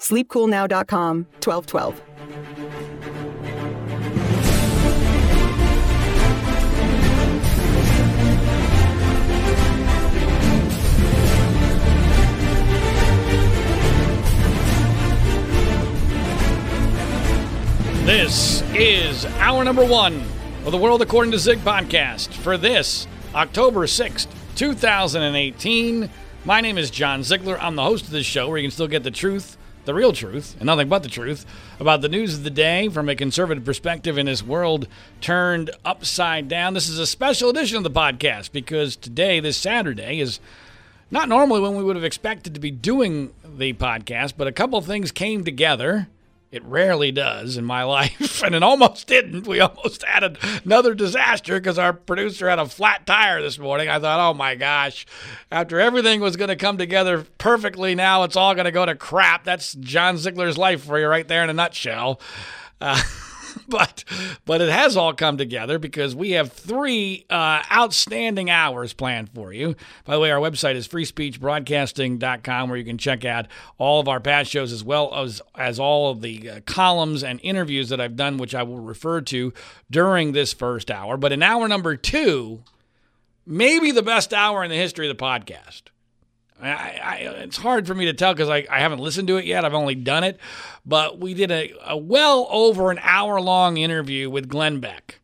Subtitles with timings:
[0.00, 2.02] Sleepcoolnow.com 1212.
[18.06, 20.20] This is hour number one
[20.64, 26.10] of the World According to Zig podcast for this October 6th, 2018.
[26.44, 27.60] My name is John Ziegler.
[27.60, 29.56] I'm the host of this show where you can still get the truth,
[29.90, 31.44] the real truth, and nothing but the truth
[31.80, 34.86] about the news of the day from a conservative perspective in this world
[35.20, 36.74] turned upside down.
[36.74, 40.38] This is a special edition of the podcast because today, this Saturday, is
[41.10, 44.80] not normally when we would have expected to be doing the podcast, but a couple
[44.80, 46.06] things came together.
[46.52, 49.46] It rarely does in my life, and it almost didn't.
[49.46, 53.88] We almost had another disaster because our producer had a flat tire this morning.
[53.88, 55.06] I thought, oh my gosh,
[55.50, 58.96] after everything was going to come together perfectly, now it's all going to go to
[58.96, 59.44] crap.
[59.44, 62.20] That's John Ziegler's life for you right there in a nutshell.
[62.80, 63.00] Uh,
[63.70, 64.04] but
[64.44, 69.52] but it has all come together because we have three uh, outstanding hours planned for
[69.52, 69.76] you.
[70.04, 73.46] By the way, our website is freespeechbroadcasting.com where you can check out
[73.78, 77.40] all of our past shows as well as as all of the uh, columns and
[77.42, 79.52] interviews that I've done, which I will refer to
[79.90, 81.16] during this first hour.
[81.16, 82.64] But in hour number two,
[83.46, 85.82] maybe the best hour in the history of the podcast.
[86.62, 89.44] I, I, it's hard for me to tell because I, I haven't listened to it
[89.44, 89.64] yet.
[89.64, 90.38] I've only done it.
[90.84, 95.20] But we did a, a well over an hour long interview with Glenn Beck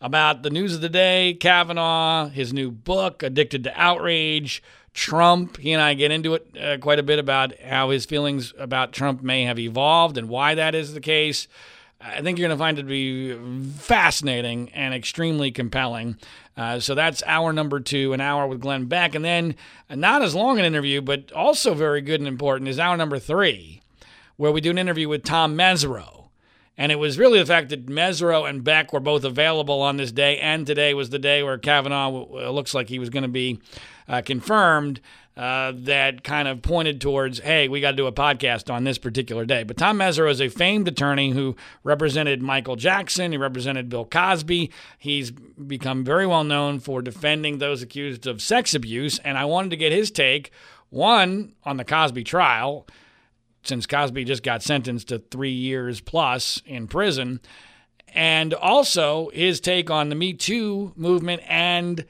[0.00, 4.62] about the news of the day, Kavanaugh, his new book, Addicted to Outrage,
[4.92, 5.56] Trump.
[5.56, 8.92] He and I get into it uh, quite a bit about how his feelings about
[8.92, 11.48] Trump may have evolved and why that is the case.
[12.00, 13.34] I think you're going to find it to be
[13.78, 16.18] fascinating and extremely compelling.
[16.56, 19.14] Uh, so that's hour number two, an hour with Glenn Beck.
[19.14, 19.56] And then,
[19.90, 23.18] uh, not as long an interview, but also very good and important, is hour number
[23.18, 23.82] three,
[24.36, 26.28] where we do an interview with Tom Mesereau.
[26.76, 30.10] And it was really the fact that Mesereau and Beck were both available on this
[30.10, 33.60] day, and today was the day where Kavanaugh looks like he was going to be
[34.08, 35.00] uh, confirmed
[35.36, 38.98] uh, that kind of pointed towards, hey, we got to do a podcast on this
[38.98, 39.64] particular day.
[39.64, 43.32] But Tom Mesereau is a famed attorney who represented Michael Jackson.
[43.32, 44.70] He represented Bill Cosby.
[44.98, 49.18] He's become very well known for defending those accused of sex abuse.
[49.20, 50.52] And I wanted to get his take,
[50.90, 52.86] one, on the Cosby trial,
[53.64, 57.40] since Cosby just got sentenced to three years plus in prison,
[58.14, 62.04] and also his take on the Me Too movement and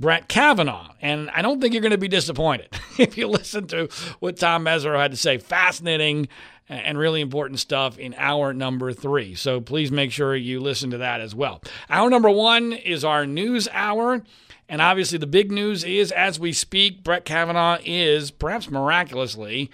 [0.00, 0.94] Brett Kavanaugh.
[1.02, 2.68] And I don't think you're going to be disappointed
[2.98, 3.88] if you listen to
[4.18, 5.36] what Tom Mesereau had to say.
[5.38, 6.28] Fascinating
[6.68, 9.34] and really important stuff in hour number three.
[9.34, 11.60] So please make sure you listen to that as well.
[11.90, 14.22] Hour number one is our news hour.
[14.68, 19.68] And obviously, the big news is as we speak, Brett Kavanaugh is, perhaps miraculously,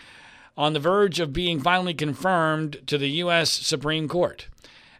[0.56, 3.50] on the verge of being finally confirmed to the U.S.
[3.50, 4.48] Supreme Court.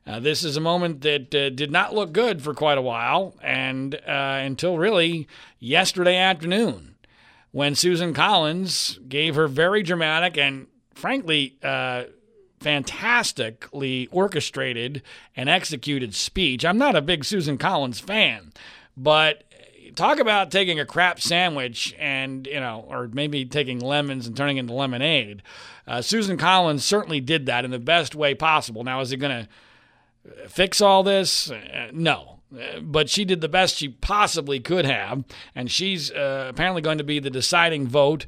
[0.07, 3.35] Uh, this is a moment that uh, did not look good for quite a while,
[3.43, 5.27] and uh, until really
[5.59, 6.95] yesterday afternoon,
[7.51, 12.05] when Susan Collins gave her very dramatic and frankly uh,
[12.61, 15.03] fantastically orchestrated
[15.37, 16.65] and executed speech.
[16.65, 18.53] I'm not a big Susan Collins fan,
[18.97, 19.45] but
[19.97, 24.59] talk about taking a crap sandwich and you know or maybe taking lemons and turning
[24.59, 25.43] into lemonade
[25.87, 29.45] uh, susan collins certainly did that in the best way possible now is it going
[29.45, 29.49] to
[30.49, 31.51] fix all this?
[31.51, 32.41] Uh, no.
[32.57, 35.25] Uh, but she did the best she possibly could have,
[35.55, 38.27] and she's uh, apparently going to be the deciding vote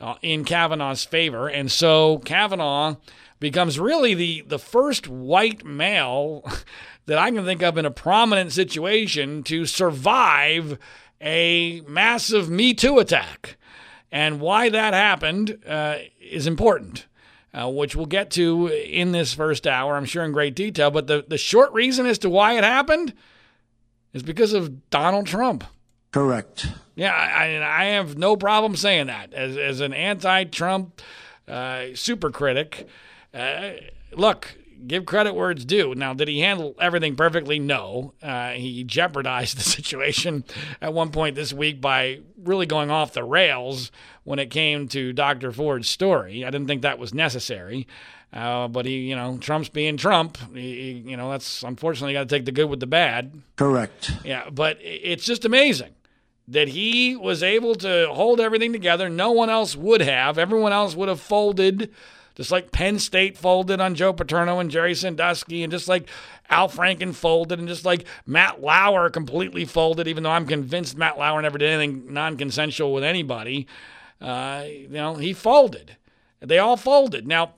[0.00, 1.48] uh, in Kavanaugh's favor.
[1.48, 2.96] And so Kavanaugh
[3.40, 6.42] becomes really the, the first white male
[7.06, 10.78] that I can think of in a prominent situation to survive
[11.20, 13.56] a massive Me Too attack.
[14.10, 17.06] And why that happened uh, is important
[17.54, 20.90] uh, which we'll get to in this first hour, I'm sure, in great detail.
[20.90, 23.14] But the, the short reason as to why it happened
[24.12, 25.64] is because of Donald Trump.
[26.10, 26.66] Correct.
[26.94, 29.32] Yeah, I, I have no problem saying that.
[29.32, 31.00] As, as an anti Trump
[31.46, 32.88] uh, super critic,
[33.32, 33.72] uh,
[34.12, 34.56] look,
[34.86, 35.94] give credit where it's due.
[35.94, 37.58] Now, did he handle everything perfectly?
[37.58, 38.14] No.
[38.22, 40.44] Uh, he jeopardized the situation
[40.80, 43.90] at one point this week by really going off the rails
[44.24, 45.52] when it came to Dr.
[45.52, 46.44] Ford's story.
[46.44, 47.86] I didn't think that was necessary.
[48.32, 50.36] Uh, but he, you know, Trump's being Trump.
[50.52, 53.42] He, you know, that's unfortunately got to take the good with the bad.
[53.56, 54.10] Correct.
[54.22, 55.94] Yeah, but it's just amazing
[56.46, 59.08] that he was able to hold everything together.
[59.08, 60.38] No one else would have.
[60.38, 61.92] Everyone else would have folded
[62.38, 66.08] just like Penn State folded on Joe Paterno and Jerry Sandusky, and just like
[66.48, 71.18] Al Franken folded, and just like Matt Lauer completely folded, even though I'm convinced Matt
[71.18, 73.66] Lauer never did anything non consensual with anybody.
[74.20, 75.96] Uh, you know, he folded.
[76.38, 77.26] They all folded.
[77.26, 77.54] Now,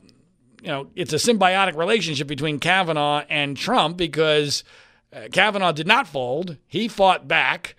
[0.62, 4.64] you know, it's a symbiotic relationship between Kavanaugh and Trump because
[5.12, 6.56] uh, Kavanaugh did not fold.
[6.66, 7.76] He fought back.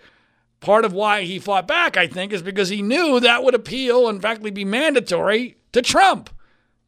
[0.59, 4.07] Part of why he fought back, I think, is because he knew that would appeal
[4.07, 6.29] and, frankly, be mandatory to Trump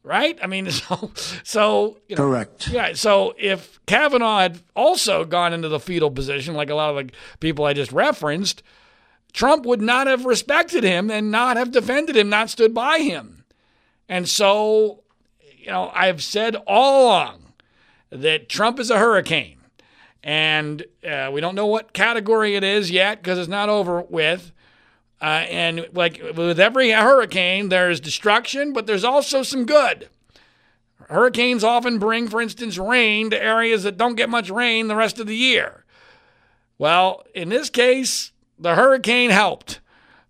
[0.03, 0.37] right?
[0.41, 1.11] I mean, so,
[1.43, 2.67] so you know, correct.
[2.67, 2.93] Yeah.
[2.93, 7.13] So if Kavanaugh had also gone into the fetal position, like a lot of the
[7.39, 8.63] people I just referenced,
[9.31, 13.45] Trump would not have respected him and not have defended him, not stood by him.
[14.07, 15.03] And so,
[15.57, 17.53] you know, I've said all along
[18.11, 19.57] that Trump is a hurricane.
[20.21, 24.52] And uh, we don't know what category it is yet because it's not over with.
[25.23, 30.09] Uh, and like with every hurricane, there's destruction, but there's also some good.
[31.07, 35.19] Hurricanes often bring, for instance, rain to areas that don't get much rain the rest
[35.19, 35.85] of the year.
[36.77, 39.79] Well, in this case, the hurricane helped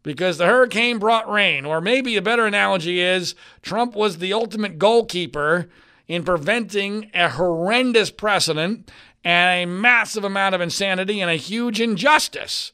[0.03, 1.65] because the hurricane brought rain.
[1.65, 5.69] Or maybe a better analogy is Trump was the ultimate goalkeeper
[6.07, 8.91] in preventing a horrendous precedent
[9.23, 12.72] and a massive amount of insanity and a huge injustice.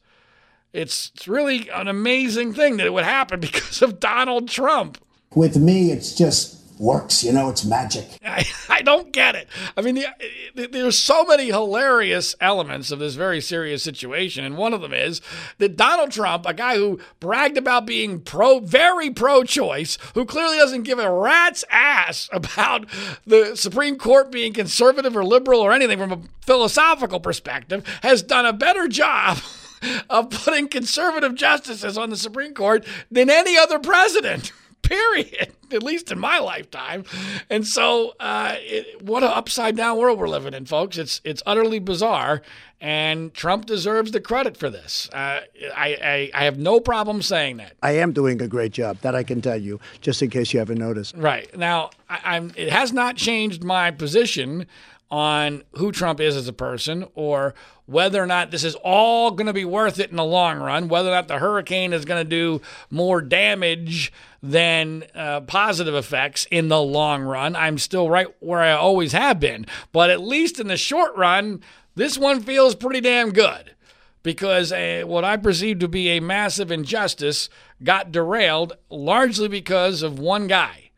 [0.74, 4.98] It's, it's really an amazing thing that it would happen because of Donald Trump.
[5.36, 7.24] With me, it's just works.
[7.24, 8.07] You know, it's magic.
[8.25, 9.48] I, I don't get it.
[9.77, 10.07] I mean, the,
[10.56, 14.94] the, there's so many hilarious elements of this very serious situation, and one of them
[14.94, 15.21] is
[15.57, 20.83] that Donald Trump, a guy who bragged about being pro, very pro-choice, who clearly doesn't
[20.83, 22.88] give a rat's ass about
[23.27, 28.45] the Supreme Court being conservative or liberal or anything from a philosophical perspective, has done
[28.45, 29.38] a better job
[30.09, 34.51] of putting conservative justices on the Supreme Court than any other president.
[34.81, 35.53] Period.
[35.71, 37.03] At least in my lifetime.
[37.49, 40.97] And so, uh, it, what an upside down world we're living in, folks.
[40.97, 42.41] It's it's utterly bizarre,
[42.81, 45.09] and Trump deserves the credit for this.
[45.13, 45.41] Uh,
[45.75, 47.73] I, I I have no problem saying that.
[47.83, 48.97] I am doing a great job.
[49.01, 51.15] That I can tell you, just in case you haven't noticed.
[51.15, 52.51] Right now, I, I'm.
[52.55, 54.65] It has not changed my position
[55.11, 59.47] on who Trump is as a person or whether or not this is all going
[59.47, 62.23] to be worth it in the long run, whether or not the hurricane is going
[62.23, 62.61] to do
[62.91, 64.13] more damage
[64.44, 67.56] than uh, positive effects in the long run.
[67.56, 69.65] I'm still right where I always have been.
[69.91, 71.61] But at least in the short run,
[71.95, 73.75] this one feels pretty damn good
[74.21, 77.50] because uh, what I perceive to be a massive injustice
[77.83, 80.91] got derailed largely because of one guy,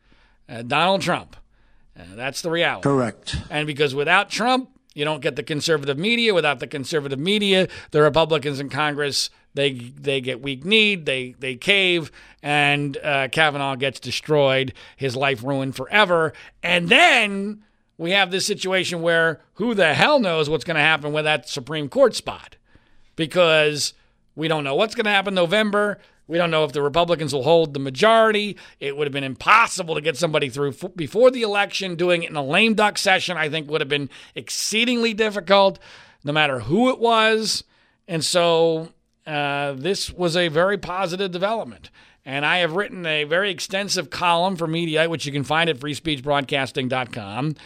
[0.48, 1.36] uh, Donald Trump.
[1.98, 2.82] Uh, that's the reality.
[2.82, 3.36] Correct.
[3.50, 6.34] And because without Trump, you don't get the conservative media.
[6.34, 11.56] Without the conservative media, the Republicans in Congress they they get weak kneed, they they
[11.56, 12.10] cave,
[12.42, 16.32] and uh, Kavanaugh gets destroyed, his life ruined forever.
[16.62, 17.62] And then
[17.98, 21.48] we have this situation where who the hell knows what's going to happen with that
[21.48, 22.56] Supreme Court spot,
[23.14, 23.92] because
[24.34, 25.98] we don't know what's going to happen November.
[26.32, 28.56] We don't know if the Republicans will hold the majority.
[28.80, 31.94] It would have been impossible to get somebody through before the election.
[31.94, 35.78] Doing it in a lame duck session, I think, would have been exceedingly difficult,
[36.24, 37.64] no matter who it was.
[38.08, 38.88] And so
[39.26, 41.90] uh, this was a very positive development.
[42.24, 45.80] And I have written a very extensive column for Mediaite, which you can find at
[45.80, 47.56] freespeechbroadcasting.com,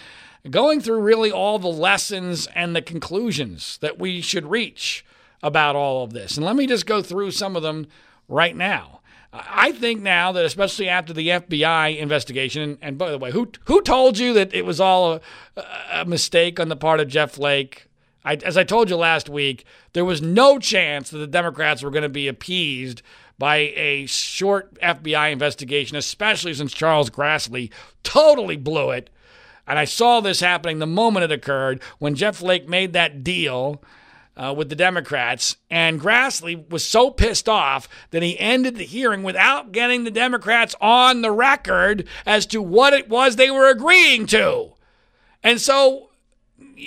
[0.51, 5.05] going through really all the lessons and the conclusions that we should reach
[5.41, 6.37] about all of this.
[6.37, 7.87] And let me just go through some of them
[8.28, 9.00] right now.
[9.33, 13.50] I think now that, especially after the FBI investigation, and, and by the way, who
[13.64, 15.21] who told you that it was all
[15.56, 17.87] a, a mistake on the part of Jeff Flake?
[18.25, 21.90] I, as I told you last week, there was no chance that the Democrats were
[21.90, 23.02] going to be appeased
[23.38, 27.71] by a short FBI investigation, especially since Charles Grassley
[28.02, 29.11] totally blew it.
[29.66, 33.83] And I saw this happening the moment it occurred when Jeff Flake made that deal
[34.37, 39.23] uh, with the Democrats, and Grassley was so pissed off that he ended the hearing
[39.23, 44.26] without getting the Democrats on the record as to what it was they were agreeing
[44.26, 44.73] to.
[45.43, 46.11] And so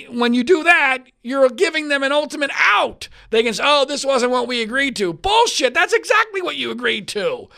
[0.08, 3.08] when you do that, you're giving them an ultimate out.
[3.30, 5.12] They can say, oh, this wasn't what we agreed to.
[5.12, 5.74] Bullshit.
[5.74, 7.48] That's exactly what you agreed to.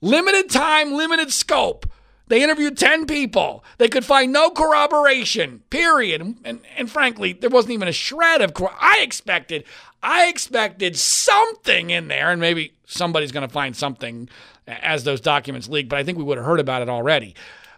[0.00, 1.86] Limited time, limited scope.
[2.28, 3.64] They interviewed 10 people.
[3.78, 6.20] They could find no corroboration, period.
[6.20, 9.64] And, and, and frankly, there wasn't even a shred of cor- I expected
[10.02, 14.28] I expected something in there and maybe somebody's going to find something
[14.66, 17.34] as those documents leak, but I think we would have heard about it already.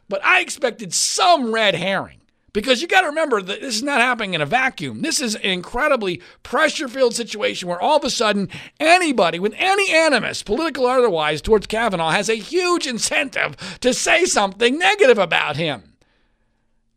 [0.09, 2.20] But I expected some red herring.
[2.53, 5.03] Because you got to remember that this is not happening in a vacuum.
[5.03, 8.49] This is an incredibly pressure filled situation where all of a sudden
[8.81, 14.25] anybody with any animus, political or otherwise, towards Kavanaugh has a huge incentive to say
[14.25, 15.95] something negative about him.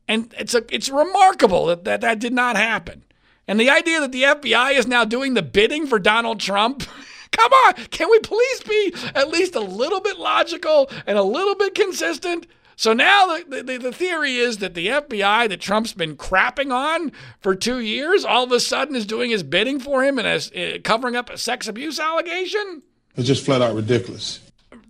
[0.07, 3.03] And it's, a, it's remarkable that, that that did not happen.
[3.48, 6.83] And the idea that the FBI is now doing the bidding for Donald Trump.
[7.31, 11.55] Come on, can we please be at least a little bit logical and a little
[11.55, 12.45] bit consistent?
[12.84, 17.13] So now the, the, the, theory is that the FBI that Trump's been crapping on
[17.40, 20.52] for two years all of a sudden is doing his bidding for him and is
[20.52, 22.84] uh, covering up a sex abuse allegation?
[23.16, 24.42] It's just flat out ridiculous.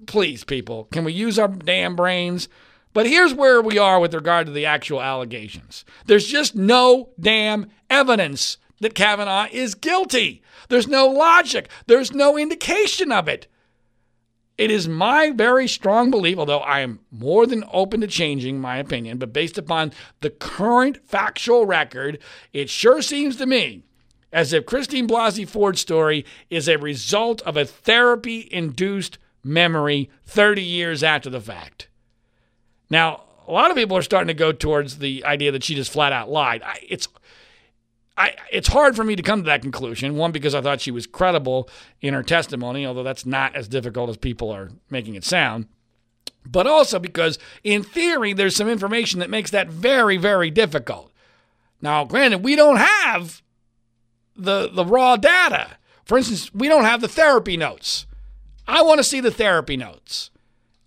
[0.08, 2.50] Please, people, can we use our damn brains?
[2.94, 7.68] But here's where we are with regard to the actual allegations there's just no damn
[7.92, 10.42] evidence that Kavanaugh is guilty.
[10.68, 13.46] There's no logic, there's no indication of it.
[14.57, 18.77] It is my very strong belief, although I am more than open to changing my
[18.77, 19.91] opinion, but based upon
[20.22, 22.19] the current factual record,
[22.53, 23.83] it sure seems to me
[24.31, 30.62] as if Christine Blasey Ford's story is a result of a therapy induced memory 30
[30.62, 31.88] years after the fact.
[32.89, 35.91] Now, a lot of people are starting to go towards the idea that she just
[35.91, 36.62] flat out lied.
[36.88, 37.07] It's
[38.15, 40.15] I, it's hard for me to come to that conclusion.
[40.15, 41.70] One, because I thought she was credible
[42.01, 45.67] in her testimony, although that's not as difficult as people are making it sound.
[46.46, 51.12] But also because, in theory, there's some information that makes that very, very difficult.
[51.82, 53.41] Now, granted, we don't have
[54.36, 55.77] the, the raw data.
[56.05, 58.05] For instance, we don't have the therapy notes.
[58.67, 60.29] I want to see the therapy notes.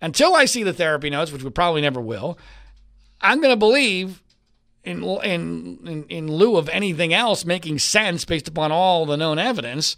[0.01, 2.39] Until I see the therapy notes, which we probably never will,
[3.21, 4.23] I'm going to believe
[4.87, 5.05] in,
[5.85, 9.97] in, in, lieu of anything else making sense based upon all the known evidence,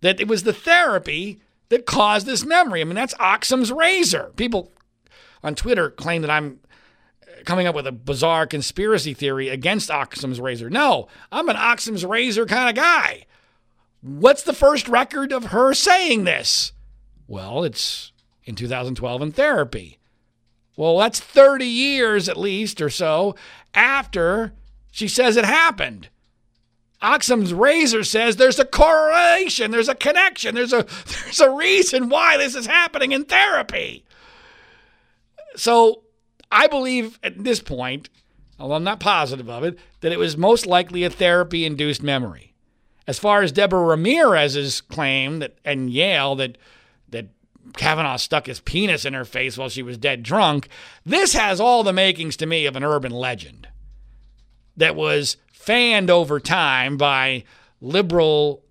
[0.00, 2.80] that it was the therapy that caused this memory.
[2.80, 4.32] I mean, that's Occam's razor.
[4.36, 4.72] People
[5.42, 6.60] on Twitter claim that I'm
[7.44, 10.70] coming up with a bizarre conspiracy theory against Occam's razor.
[10.70, 13.26] No, I'm an Occam's razor kind of guy.
[14.00, 16.72] What's the first record of her saying this?
[17.26, 18.12] Well, it's
[18.44, 19.98] in 2012 in therapy.
[20.76, 23.34] Well, that's 30 years at least or so
[23.74, 24.52] after
[24.90, 26.08] she says it happened.
[27.00, 30.86] Occam's razor says there's a correlation, there's a connection, there's a
[31.24, 34.04] there's a reason why this is happening in therapy.
[35.56, 36.04] So
[36.50, 38.08] I believe at this point,
[38.58, 42.54] although I'm not positive of it, that it was most likely a therapy induced memory.
[43.06, 46.56] As far as Deborah Ramirez's claim that and Yale that
[47.76, 50.68] Kavanaugh stuck his penis in her face while she was dead drunk.
[51.04, 53.68] This has all the makings to me of an urban legend
[54.76, 57.44] that was fanned over time by
[57.80, 58.62] liberal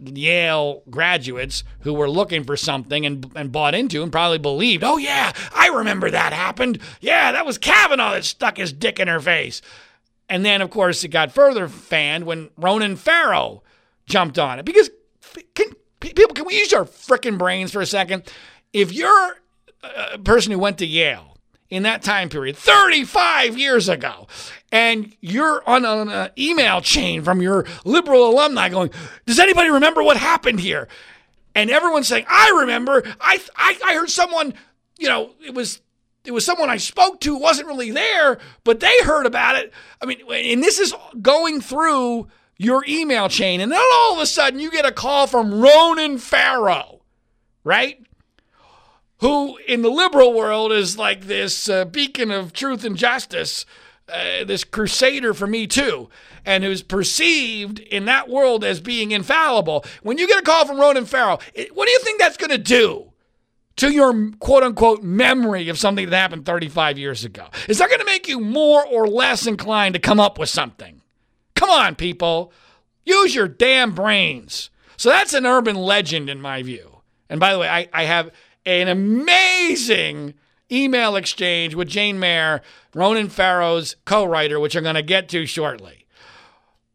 [0.00, 4.96] Yale graduates who were looking for something and, and bought into and probably believed, oh,
[4.96, 6.78] yeah, I remember that happened.
[7.00, 9.62] Yeah, that was Kavanaugh that stuck his dick in her face.
[10.28, 13.62] And then, of course, it got further fanned when Ronan Farrow
[14.06, 14.64] jumped on it.
[14.64, 14.90] Because
[15.54, 15.68] can,
[16.12, 18.24] people, can we use our freaking brains for a second?
[18.72, 19.36] If you're
[19.82, 21.36] a person who went to Yale
[21.70, 24.26] in that time period, 35 years ago,
[24.70, 28.90] and you're on an email chain from your liberal alumni going,
[29.26, 30.88] Does anybody remember what happened here?
[31.54, 33.04] And everyone's saying, I remember.
[33.20, 34.54] I, I, I heard someone,
[34.98, 35.80] you know, it was
[36.24, 39.72] it was someone I spoke to wasn't really there, but they heard about it.
[40.00, 44.26] I mean, and this is going through your email chain, and then all of a
[44.26, 47.02] sudden you get a call from Ronan Farrow,
[47.62, 48.00] right?
[49.18, 53.64] Who in the liberal world is like this uh, beacon of truth and justice,
[54.08, 56.10] uh, this crusader for me too,
[56.44, 59.84] and who's perceived in that world as being infallible.
[60.02, 62.50] When you get a call from Ronan Farrow, it, what do you think that's going
[62.50, 63.10] to do?
[63.76, 67.48] to your quote unquote memory of something that happened 35 years ago?
[67.68, 71.00] Is that going to make you more or less inclined to come up with something?
[71.54, 72.52] Come on, people.
[73.04, 74.70] Use your damn brains.
[74.96, 77.00] So that's an urban legend in my view.
[77.28, 78.30] And by the way, I, I have
[78.66, 80.34] an amazing
[80.70, 82.62] email exchange with Jane Mayer,
[82.94, 86.06] Ronan Farrow's co writer, which I'm going to get to shortly.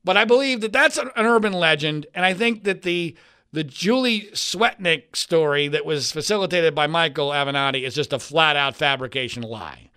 [0.03, 3.15] But I believe that that's an, an urban legend, and I think that the
[3.51, 8.75] the Julie Swetnick story that was facilitated by Michael Avenatti is just a flat out
[8.75, 9.89] fabrication lie.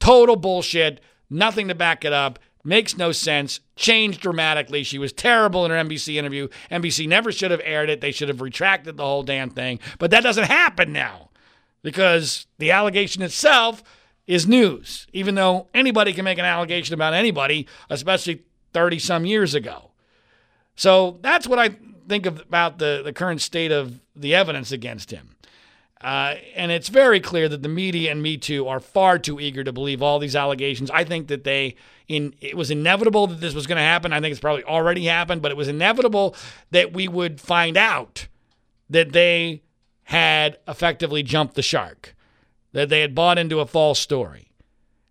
[0.00, 4.82] Total bullshit, nothing to back it up, makes no sense, changed dramatically.
[4.82, 6.48] She was terrible in her NBC interview.
[6.70, 8.00] NBC never should have aired it.
[8.00, 9.78] They should have retracted the whole damn thing.
[9.98, 11.30] But that doesn't happen now
[11.82, 13.82] because the allegation itself
[14.26, 18.42] is news, even though anybody can make an allegation about anybody, especially
[18.72, 19.92] 30 some years ago.
[20.74, 21.76] So that's what I
[22.08, 25.35] think of, about the, the current state of the evidence against him.
[26.06, 29.64] Uh, and it's very clear that the media and Me Too are far too eager
[29.64, 30.88] to believe all these allegations.
[30.92, 31.74] I think that they,
[32.06, 34.12] in it was inevitable that this was going to happen.
[34.12, 36.36] I think it's probably already happened, but it was inevitable
[36.70, 38.28] that we would find out
[38.88, 39.64] that they
[40.04, 42.14] had effectively jumped the shark,
[42.70, 44.52] that they had bought into a false story.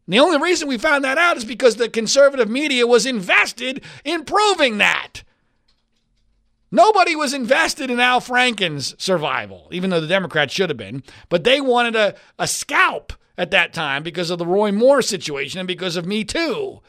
[0.07, 3.83] And the only reason we found that out is because the conservative media was invested
[4.05, 5.23] in proving that.
[6.71, 11.03] Nobody was invested in Al Franken's survival, even though the Democrats should have been.
[11.29, 15.59] But they wanted a, a scalp at that time because of the Roy Moore situation
[15.59, 16.81] and because of Me Too.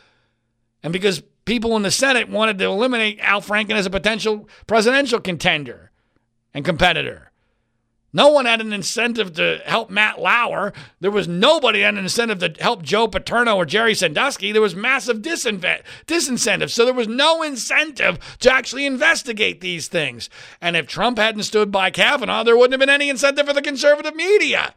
[0.83, 5.21] And because people in the Senate wanted to eliminate Al Franken as a potential presidential
[5.21, 5.91] contender
[6.55, 7.26] and competitor.
[8.13, 10.73] No one had an incentive to help Matt Lauer.
[11.01, 14.53] There was nobody had an incentive to help Joe Paterno or Jerry Sandusky.
[14.53, 16.71] There was massive disincentive.
[16.71, 20.31] So there was no incentive to actually investigate these things.
[20.61, 23.61] And if Trump hadn't stood by Kavanaugh, there wouldn't have been any incentive for the
[23.61, 24.75] conservative media.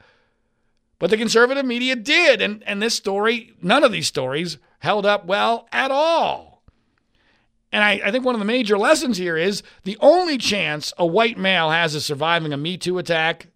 [0.97, 2.41] But the conservative media did.
[2.41, 6.48] And, and this story, none of these stories held up well at all.
[7.71, 11.05] And I, I, think one of the major lessons here is the only chance a
[11.05, 13.47] white male has of surviving a Me Too attack,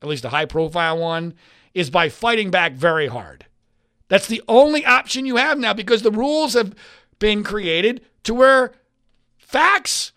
[0.00, 1.34] at least a high profile one,
[1.74, 3.44] is by fighting back very hard.
[4.08, 6.74] That's the only option you have now because the rules have
[7.18, 8.72] been created to where
[9.36, 10.12] facts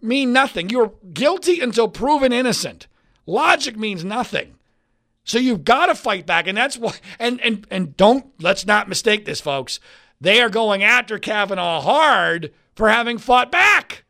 [0.00, 0.70] mean nothing.
[0.70, 2.86] You're guilty until proven innocent.
[3.26, 4.56] Logic means nothing.
[5.24, 6.46] So you've got to fight back.
[6.46, 9.80] And that's why, and, and, and don't, let's not mistake this, folks.
[10.20, 14.04] They are going after Kavanaugh hard for having fought back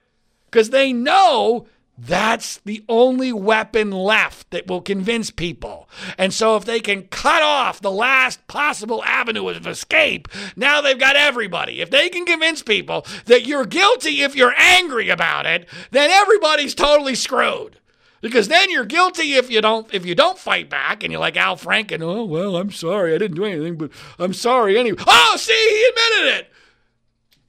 [0.47, 5.89] because they know that's the only weapon left that will convince people.
[6.17, 10.99] And so, if they can cut off the last possible avenue of escape, now they've
[10.99, 11.81] got everybody.
[11.81, 16.75] If they can convince people that you're guilty if you're angry about it, then everybody's
[16.75, 17.80] totally screwed.
[18.21, 21.37] Because then you're guilty if you don't if you don't fight back and you're like
[21.37, 25.03] Al Franken, oh well, I'm sorry, I didn't do anything, but I'm sorry anyway.
[25.07, 26.53] Oh, see, he admitted it.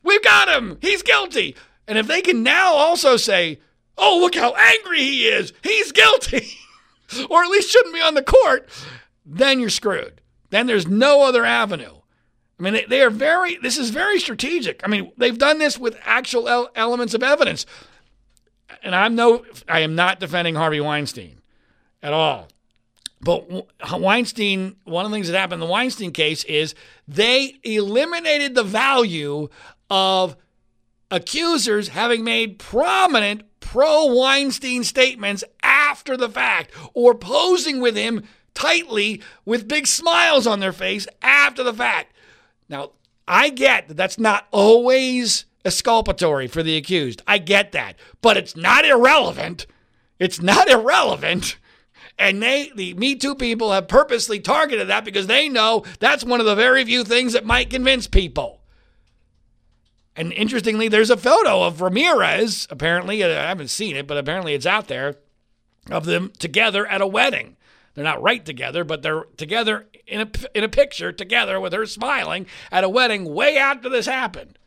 [0.03, 0.77] We've got him.
[0.81, 1.55] He's guilty.
[1.87, 3.59] And if they can now also say,
[3.97, 6.47] oh, look how angry he is, he's guilty,
[7.29, 8.69] or at least shouldn't be on the court,
[9.25, 10.21] then you're screwed.
[10.49, 11.95] Then there's no other avenue.
[12.59, 14.81] I mean, they, they are very, this is very strategic.
[14.83, 17.65] I mean, they've done this with actual el- elements of evidence.
[18.83, 21.41] And I'm no, I am not defending Harvey Weinstein
[22.01, 22.47] at all.
[23.21, 23.67] But
[23.99, 26.73] Weinstein, one of the things that happened in the Weinstein case is
[27.07, 29.49] they eliminated the value
[29.89, 30.35] of
[31.11, 39.21] accusers having made prominent pro Weinstein statements after the fact or posing with him tightly
[39.45, 42.13] with big smiles on their face after the fact.
[42.69, 42.91] Now,
[43.27, 47.21] I get that that's not always exculpatory for the accused.
[47.27, 47.95] I get that.
[48.21, 49.67] But it's not irrelevant.
[50.19, 51.57] It's not irrelevant.
[52.17, 56.39] And they, the Me Too people, have purposely targeted that because they know that's one
[56.39, 58.61] of the very few things that might convince people.
[60.15, 62.67] And interestingly, there's a photo of Ramirez.
[62.69, 65.15] Apparently, uh, I haven't seen it, but apparently it's out there
[65.89, 67.55] of them together at a wedding.
[67.93, 71.85] They're not right together, but they're together in a, in a picture together with her
[71.85, 74.57] smiling at a wedding way after this happened.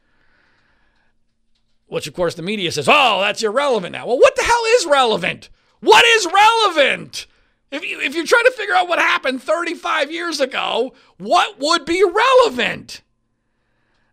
[1.94, 4.04] Which, of course, the media says, oh, that's irrelevant now.
[4.04, 5.48] Well, what the hell is relevant?
[5.78, 7.28] What is relevant?
[7.70, 11.84] If, you, if you're trying to figure out what happened 35 years ago, what would
[11.84, 13.02] be relevant?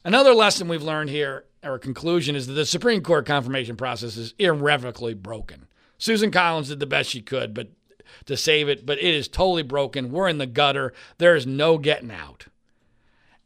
[0.04, 4.36] Another lesson we've learned here, or conclusion, is that the Supreme Court confirmation process is
[4.38, 5.66] irrevocably broken.
[5.98, 7.70] Susan Collins did the best she could, but
[8.26, 10.12] to save it, but it is totally broken.
[10.12, 10.94] We're in the gutter.
[11.18, 12.46] There is no getting out.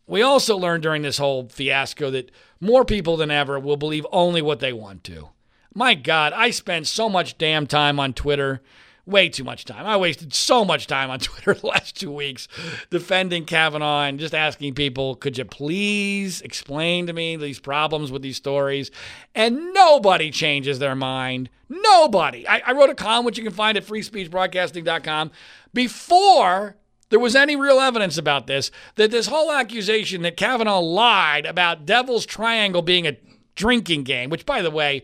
[0.08, 4.42] We also learned during this whole fiasco that more people than ever will believe only
[4.42, 5.30] what they want to.
[5.74, 8.62] My God, I spent so much damn time on Twitter
[9.06, 9.86] way too much time.
[9.86, 12.48] I wasted so much time on Twitter the last two weeks
[12.90, 18.22] defending Kavanaugh and just asking people, could you please explain to me these problems with
[18.22, 18.92] these stories?
[19.34, 21.50] And nobody changes their mind.
[21.70, 22.48] Nobody.
[22.48, 25.32] I, I wrote a column, which you can find at freespeechbroadcasting.com,
[25.74, 26.78] before
[27.16, 31.86] there was any real evidence about this, that this whole accusation that Kavanaugh lied about
[31.86, 33.16] Devil's Triangle being a
[33.56, 35.02] drinking game, which, by the way,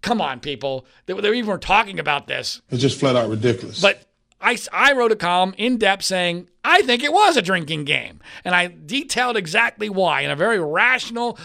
[0.00, 0.84] come on, people.
[1.06, 2.60] They, they even were talking about this.
[2.70, 3.80] It's just flat out ridiculous.
[3.80, 4.06] But
[4.40, 8.18] I, I wrote a column in depth saying, I think it was a drinking game.
[8.44, 11.38] And I detailed exactly why in a very rational,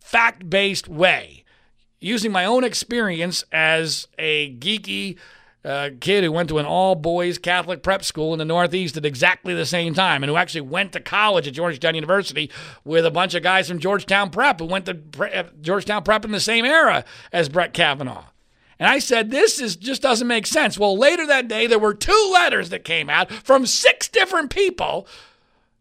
[0.00, 1.42] fact based way,
[1.98, 5.18] using my own experience as a geeky,
[5.64, 9.06] uh, kid who went to an all boys Catholic prep school in the Northeast at
[9.06, 12.50] exactly the same time and who actually went to college at Georgetown University
[12.84, 16.24] with a bunch of guys from Georgetown Prep who went to Pre- uh, Georgetown Prep
[16.24, 18.24] in the same era as Brett Kavanaugh.
[18.78, 20.78] And I said, this is just doesn't make sense.
[20.78, 25.06] Well, later that day, there were two letters that came out from six different people,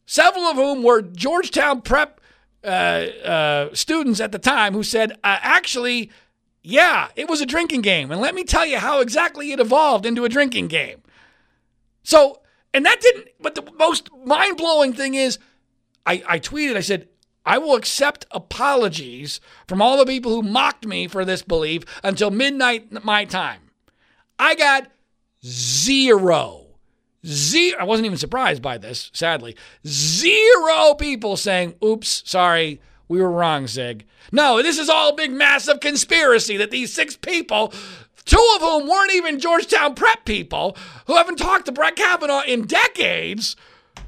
[0.05, 2.21] several of whom were Georgetown Prep
[2.63, 6.11] uh, uh, students at the time, who said, uh, actually,
[6.63, 8.11] yeah, it was a drinking game.
[8.11, 11.03] And let me tell you how exactly it evolved into a drinking game.
[12.03, 12.41] So,
[12.73, 15.37] and that didn't, but the most mind blowing thing is,
[16.05, 17.07] I, I tweeted, I said,
[17.45, 22.31] I will accept apologies from all the people who mocked me for this belief until
[22.31, 23.59] midnight my time.
[24.39, 24.89] I got
[25.45, 26.67] zero.
[27.25, 27.77] Zero.
[27.79, 29.55] I wasn't even surprised by this, sadly.
[29.85, 32.81] Zero people saying, oops, sorry,
[33.13, 34.05] we were wrong, Zig.
[34.31, 37.71] No, this is all a big, massive conspiracy that these six people,
[38.25, 42.65] two of whom weren't even Georgetown prep people, who haven't talked to Brett Kavanaugh in
[42.65, 43.55] decades,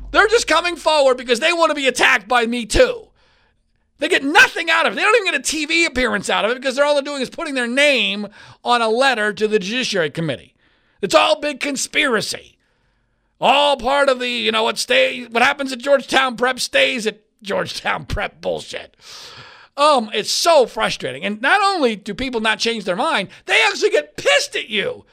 [0.09, 3.09] they're just coming forward because they want to be attacked by me too.
[3.99, 4.95] They get nothing out of it.
[4.95, 7.21] They don't even get a TV appearance out of it because they're all they're doing
[7.21, 8.27] is putting their name
[8.63, 10.55] on a letter to the Judiciary Committee.
[11.03, 12.57] It's all big conspiracy.
[13.39, 17.24] All part of the, you know, what stay what happens at Georgetown Prep stays at
[17.41, 18.95] Georgetown Prep bullshit.
[19.77, 21.25] Um, it's so frustrating.
[21.25, 25.05] And not only do people not change their mind, they actually get pissed at you.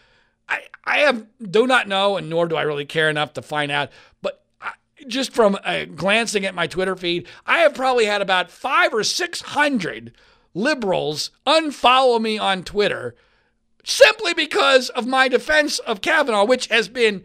[0.48, 3.72] I, I have do not know, and nor do I really care enough to find
[3.72, 3.90] out.
[4.20, 4.72] But I,
[5.08, 9.02] just from uh, glancing at my Twitter feed, I have probably had about five or
[9.02, 10.12] six hundred
[10.54, 13.16] liberals unfollow me on Twitter
[13.84, 17.24] simply because of my defense of Kavanaugh, which has been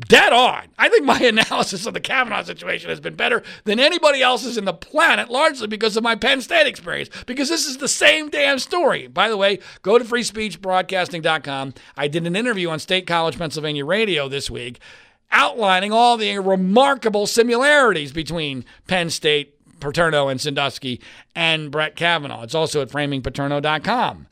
[0.00, 0.68] dead on.
[0.78, 4.64] I think my analysis of the Kavanaugh situation has been better than anybody else's in
[4.64, 8.58] the planet, largely because of my Penn State experience, because this is the same damn
[8.58, 9.06] story.
[9.06, 11.74] By the way, go to freespeechbroadcasting.com.
[11.96, 14.80] I did an interview on State College, Pennsylvania radio this week
[15.32, 21.00] outlining all the remarkable similarities between Penn State, Paterno, and Sandusky
[21.34, 22.42] and Brett Kavanaugh.
[22.42, 24.28] It's also at framingpaterno.com.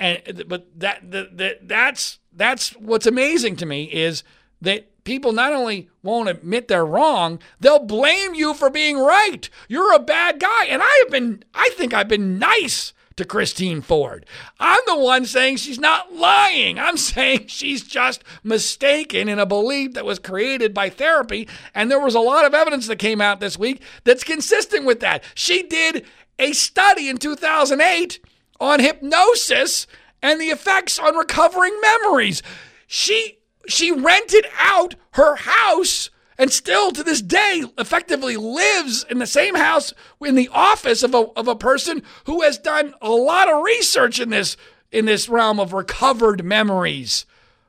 [0.00, 4.22] And but that, that that's that's what's amazing to me is
[4.62, 9.48] that people not only won't admit they're wrong, they'll blame you for being right.
[9.68, 10.66] You're a bad guy.
[10.66, 14.24] And I have been I think I've been nice to Christine Ford.
[14.60, 16.78] I'm the one saying she's not lying.
[16.78, 21.48] I'm saying she's just mistaken in a belief that was created by therapy.
[21.74, 25.00] And there was a lot of evidence that came out this week that's consistent with
[25.00, 25.24] that.
[25.34, 26.06] She did
[26.38, 28.20] a study in 2008
[28.60, 29.86] on hypnosis
[30.22, 32.42] and the effects on recovering memories.
[32.86, 39.26] She she rented out her house and still to this day effectively lives in the
[39.26, 39.92] same house
[40.24, 44.20] in the office of a, of a person who has done a lot of research
[44.20, 44.56] in this
[44.90, 47.26] in this realm of recovered memories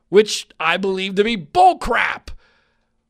[0.09, 2.29] which I believe to be bullcrap.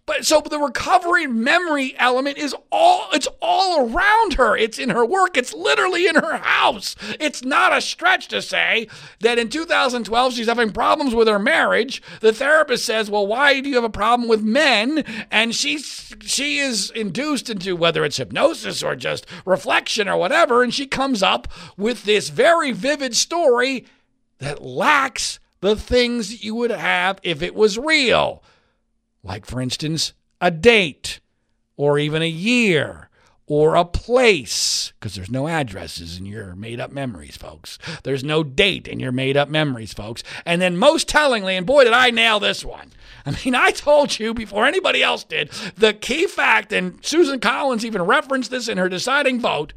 [0.09, 4.57] But so the recovery memory element is all it's all around her.
[4.57, 5.37] It's in her work.
[5.37, 6.95] It's literally in her house.
[7.19, 8.87] It's not a stretch to say
[9.19, 12.01] that in 2012 she's having problems with her marriage.
[12.21, 16.57] The therapist says, "Well, why do you have a problem with men?" And she's she
[16.57, 21.47] is induced into whether it's hypnosis or just reflection or whatever, and she comes up
[21.77, 23.85] with this very vivid story
[24.39, 28.41] that lacks the things you would have if it was real.
[29.23, 31.19] Like, for instance, a date,
[31.75, 33.09] or even a year,
[33.47, 37.79] or a place, because there's no addresses in your made up memories, folks.
[38.03, 40.23] There's no date in your made up memories, folks.
[40.45, 42.91] And then, most tellingly, and boy, did I nail this one.
[43.25, 47.85] I mean, I told you before anybody else did, the key fact, and Susan Collins
[47.85, 49.73] even referenced this in her deciding vote.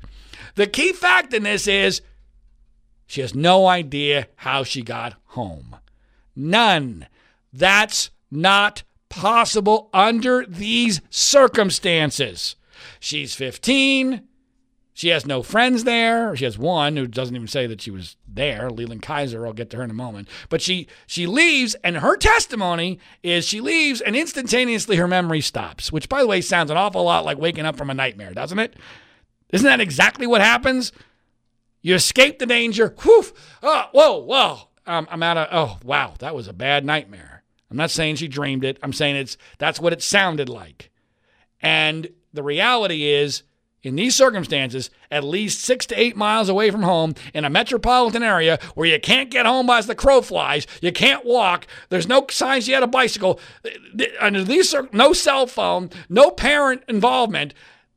[0.55, 2.03] The key fact in this is
[3.07, 5.77] she has no idea how she got home.
[6.37, 7.07] None.
[7.53, 12.57] That's not possible under these circumstances.
[12.99, 14.23] She's 15.
[14.95, 16.35] She has no friends there.
[16.35, 19.47] She has one who doesn't even say that she was there, Leland Keyser.
[19.47, 20.29] I'll get to her in a moment.
[20.49, 25.91] But she she leaves, and her testimony is she leaves, and instantaneously her memory stops.
[25.91, 28.59] Which, by the way, sounds an awful lot like waking up from a nightmare, doesn't
[28.59, 28.77] it?
[29.51, 30.93] Isn't that exactly what happens?
[31.81, 32.95] You escape the danger.
[33.03, 33.25] Whew.
[33.63, 34.59] Oh, whoa, whoa.
[34.87, 35.49] Um, I'm out of.
[35.51, 36.15] Oh, wow.
[36.19, 37.32] That was a bad nightmare.
[37.73, 38.79] I'm not saying she dreamed it.
[38.83, 40.91] I'm saying it's that's what it sounded like.
[41.63, 43.45] And the reality is,
[43.83, 48.23] in these circumstances, at least six to eight miles away from home in a metropolitan
[48.23, 52.27] area where you can't get home as the crow flies, you can't walk, there's no
[52.29, 57.55] signs you had a bicycle, uh, under these no cell phone, no parent involvement,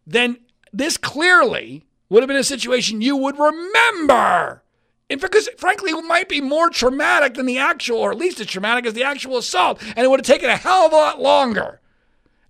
[0.08, 0.38] then
[0.72, 4.64] this clearly would have been a situation you would remember.
[5.10, 8.48] And because, frankly, it might be more traumatic than the actual, or at least as
[8.48, 11.22] traumatic as the actual assault, and it would have taken a hell of a lot
[11.22, 11.80] longer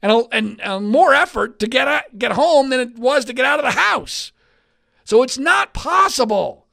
[0.02, 3.60] and, and, and more effort to get, get home than it was to get out
[3.60, 4.32] of the house.
[5.04, 6.66] So it's not possible.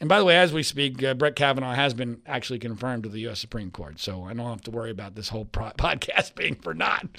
[0.00, 3.10] And by the way, as we speak, uh, Brett Kavanaugh has been actually confirmed to
[3.10, 3.38] the U.S.
[3.38, 4.00] Supreme Court.
[4.00, 7.06] So I don't have to worry about this whole pro- podcast being for naught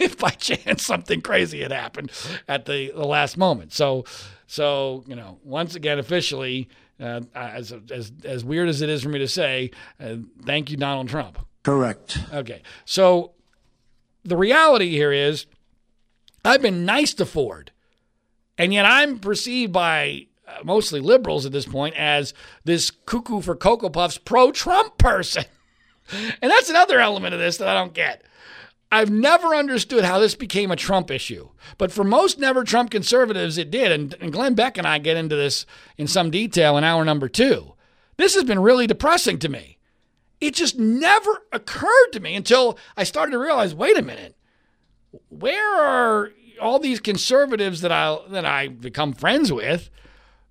[0.00, 2.10] if by chance something crazy had happened
[2.48, 3.72] at the, the last moment.
[3.72, 4.04] So,
[4.46, 6.68] so you know, once again, officially,
[7.00, 10.76] uh, as, as, as weird as it is for me to say, uh, thank you,
[10.76, 11.38] Donald Trump.
[11.62, 12.18] Correct.
[12.32, 12.62] Okay.
[12.84, 13.32] So
[14.24, 15.46] the reality here is
[16.44, 17.72] I've been nice to Ford.
[18.58, 22.32] And yet I'm perceived by uh, mostly liberals at this point as
[22.64, 25.44] this cuckoo for Cocoa Puffs pro Trump person.
[26.12, 28.22] and that's another element of this that I don't get.
[28.90, 31.48] I've never understood how this became a Trump issue.
[31.76, 33.90] But for most never Trump conservatives, it did.
[33.90, 37.28] And, and Glenn Beck and I get into this in some detail in hour number
[37.28, 37.74] two.
[38.16, 39.76] This has been really depressing to me
[40.40, 44.36] it just never occurred to me until I started to realize wait a minute,
[45.28, 49.90] where are all these conservatives that I that I become friends with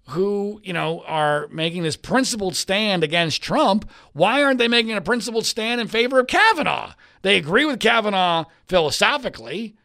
[0.10, 5.02] who, you know, are making this principled stand against Trump, why aren't they making a
[5.02, 6.94] principled stand in favor of Kavanaugh?
[7.26, 9.76] They agree with Kavanaugh philosophically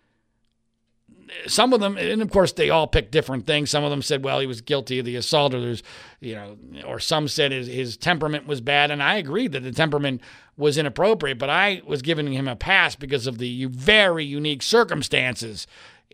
[1.46, 3.70] some of them, and of course, they all picked different things.
[3.70, 5.82] Some of them said, well, he was guilty of the assault, or there's,
[6.20, 8.90] you know, or some said his, his temperament was bad.
[8.90, 10.20] And I agreed that the temperament
[10.58, 15.66] was inappropriate, but I was giving him a pass because of the very unique circumstances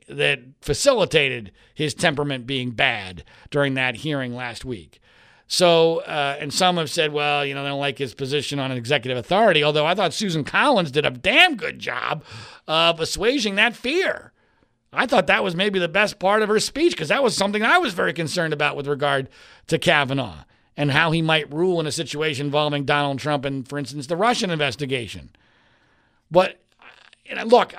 [0.09, 5.01] that facilitated his temperament being bad during that hearing last week.
[5.49, 8.73] So, uh, and some have said, well, you know, they don't like his position on
[8.73, 12.25] executive authority, although I thought Susan Collins did a damn good job
[12.67, 14.33] of assuaging that fear.
[14.93, 17.63] I thought that was maybe the best part of her speech because that was something
[17.63, 19.29] I was very concerned about with regard
[19.69, 20.45] to Kavanaugh
[20.77, 24.17] and how he might rule in a situation involving Donald Trump and, for instance, the
[24.17, 25.31] Russian investigation.
[26.31, 26.61] But
[27.45, 27.73] look,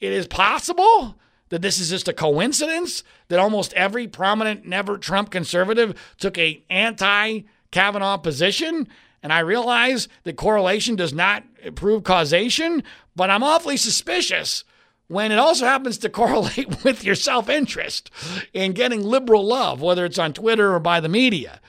[0.00, 1.16] it is possible
[1.48, 6.62] that this is just a coincidence that almost every prominent never Trump conservative took a
[6.70, 8.88] anti Kavanaugh position.
[9.22, 12.82] And I realize that correlation does not prove causation,
[13.14, 14.64] but I'm awfully suspicious
[15.08, 18.10] when it also happens to correlate with your self interest
[18.52, 21.60] in getting liberal love, whether it's on Twitter or by the media.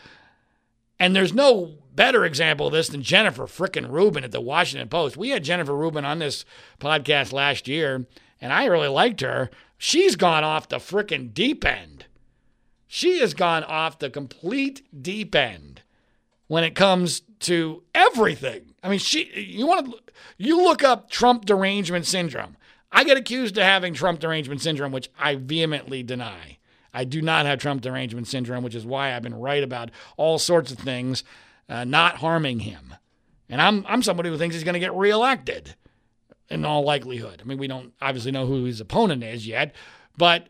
[0.99, 5.17] And there's no better example of this than Jennifer frickin' Rubin at the Washington Post.
[5.17, 6.45] We had Jennifer Rubin on this
[6.79, 8.05] podcast last year,
[8.39, 9.49] and I really liked her.
[9.77, 12.05] She's gone off the frickin' deep end.
[12.87, 15.81] She has gone off the complete deep end
[16.47, 18.73] when it comes to everything.
[18.81, 19.99] I mean, she you want to
[20.37, 22.55] you look up Trump derangement syndrome.
[22.91, 26.57] I get accused of having Trump derangement syndrome, which I vehemently deny.
[26.93, 30.39] I do not have Trump derangement syndrome, which is why I've been right about all
[30.39, 31.23] sorts of things
[31.69, 32.95] uh, not harming him.
[33.49, 35.75] And I'm, I'm somebody who thinks he's going to get reelected
[36.49, 37.41] in all likelihood.
[37.43, 39.75] I mean, we don't obviously know who his opponent is yet,
[40.17, 40.47] but,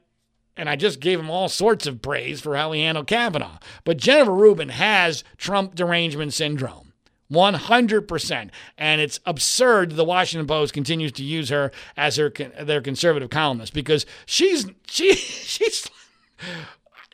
[0.55, 3.60] and I just gave him all sorts of praise for how he handled Kavanaugh.
[3.83, 6.88] But Jennifer Rubin has Trump derangement syndrome.
[7.31, 8.49] 100%.
[8.77, 13.73] And it's absurd the Washington Post continues to use her as her their conservative columnist
[13.73, 15.89] because she's she she's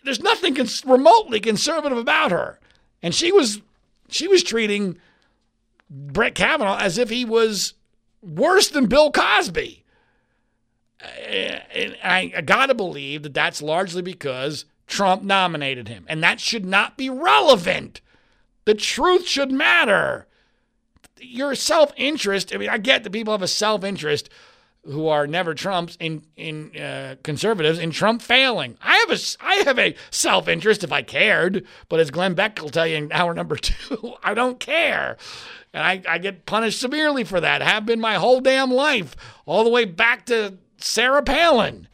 [0.04, 2.60] there's nothing cons- remotely conservative about her.
[3.02, 3.62] And she was
[4.10, 5.00] she was treating
[5.90, 7.74] Brett Kavanaugh as if he was
[8.24, 9.84] worse than Bill Cosby.
[11.28, 16.06] And I, got to believe that that's largely because Trump nominated him.
[16.08, 18.00] And that should not be relevant
[18.66, 20.28] the truth should matter.
[21.20, 24.30] Your self interest, I mean, I get that people have a self interest
[24.86, 28.78] who are never Trumps in in uh, conservatives in Trump failing.
[28.82, 32.62] I have a I have a self interest if I cared, but as Glenn Beck
[32.62, 35.18] will tell you in hour number two, I don't care,
[35.74, 37.62] and I, I get punished severely for that.
[37.62, 39.16] have been my whole damn life,
[39.46, 41.88] all the way back to Sarah Palin.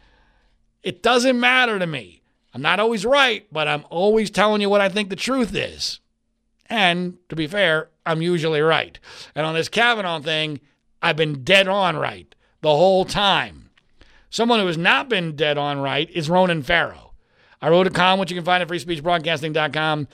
[0.81, 2.23] It doesn't matter to me.
[2.53, 5.99] I'm not always right, but I'm always telling you what I think the truth is.
[6.65, 8.97] And to be fair, I'm usually right.
[9.35, 10.59] And on this Kavanaugh thing,
[11.01, 13.69] I've been dead on right the whole time.
[14.29, 17.13] Someone who has not been dead on right is Ronan Farrow.
[17.61, 20.07] I wrote a column, which you can find at freespeechbroadcasting.com.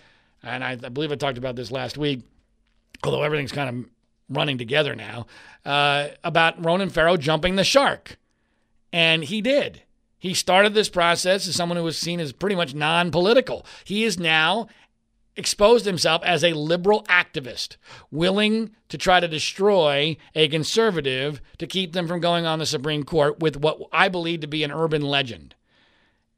[0.44, 2.22] And I, I believe I talked about this last week,
[3.04, 3.90] although everything's kind of
[4.30, 5.28] running together now,
[5.66, 8.18] uh, about Ronan Farrow jumping the shark.
[8.94, 9.82] And he did.
[10.18, 13.66] He started this process as someone who was seen as pretty much non political.
[13.84, 14.68] He is now
[15.36, 17.78] exposed himself as a liberal activist,
[18.12, 23.04] willing to try to destroy a conservative to keep them from going on the Supreme
[23.04, 25.56] Court with what I believe to be an urban legend.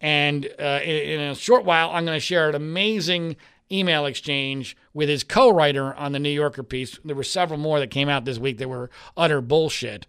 [0.02, 3.36] And uh, in, in a short while, I'm going to share an amazing
[3.72, 7.00] email exchange with his co writer on the New Yorker piece.
[7.04, 10.08] There were several more that came out this week that were utter bullshit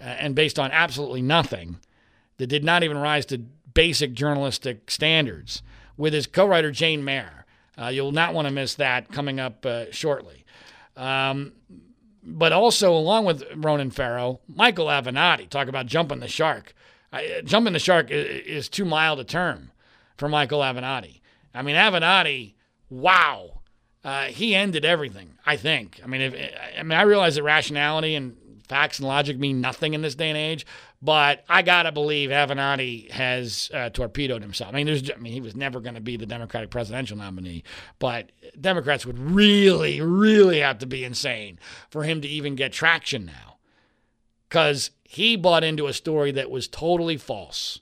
[0.00, 1.78] uh, and based on absolutely nothing
[2.36, 5.62] that did not even rise to basic journalistic standards
[5.96, 7.43] with his co writer, Jane Mayer.
[7.80, 10.44] Uh, you'll not want to miss that coming up uh, shortly.
[10.96, 11.52] Um,
[12.22, 16.74] but also, along with Ronan Farrow, Michael Avenatti, talk about jumping the shark.
[17.12, 19.70] I, jumping the shark is, is too mild a term
[20.16, 21.20] for Michael Avenatti.
[21.54, 22.54] I mean, Avenatti,
[22.88, 23.60] wow.
[24.02, 26.00] Uh, he ended everything, I think.
[26.02, 26.34] I mean, if,
[26.78, 28.36] I mean, I realize that rationality and
[28.68, 30.66] facts and logic mean nothing in this day and age,
[31.04, 34.72] but I gotta believe Avenatti has uh, torpedoed himself.
[34.72, 37.62] I mean, there's, I mean, he was never going to be the Democratic presidential nominee,
[37.98, 41.58] but Democrats would really, really have to be insane
[41.90, 43.58] for him to even get traction now,
[44.48, 47.80] because he bought into a story that was totally false,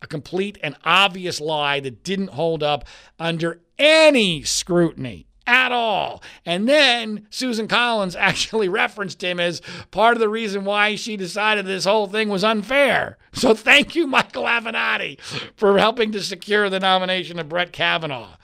[0.00, 2.84] a complete and obvious lie that didn't hold up
[3.18, 6.22] under any scrutiny at all.
[6.44, 11.66] And then Susan Collins actually referenced him as part of the reason why she decided
[11.66, 13.18] this whole thing was unfair.
[13.32, 15.20] So thank you, Michael Avenatti,
[15.56, 18.36] for helping to secure the nomination of Brett Kavanaugh.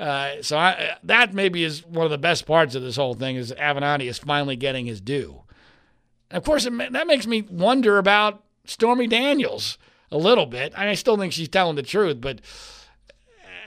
[0.00, 3.36] Uh, so I, that maybe is one of the best parts of this whole thing
[3.36, 5.42] is Avenatti is finally getting his due.
[6.30, 9.78] And of course, it, that makes me wonder about Stormy Daniels
[10.10, 10.76] a little bit.
[10.76, 12.40] I still think she's telling the truth, but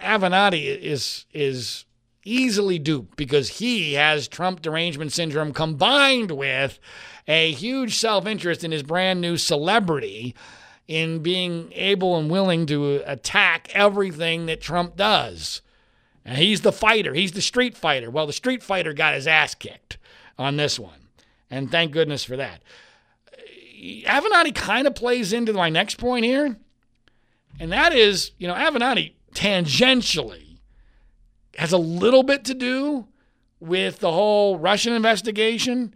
[0.01, 1.84] Avenatti is is
[2.25, 6.79] easily duped because he has Trump derangement syndrome combined with
[7.27, 10.35] a huge self interest in his brand new celebrity
[10.87, 15.61] in being able and willing to attack everything that Trump does.
[16.23, 18.09] And he's the fighter, he's the street fighter.
[18.09, 19.97] Well, the street fighter got his ass kicked
[20.37, 21.07] on this one.
[21.49, 22.61] And thank goodness for that.
[24.05, 26.57] Avenatti kind of plays into my next point here.
[27.59, 30.44] And that is, you know, Avenatti tangentially
[31.57, 33.07] has a little bit to do
[33.59, 35.93] with the whole Russian investigation,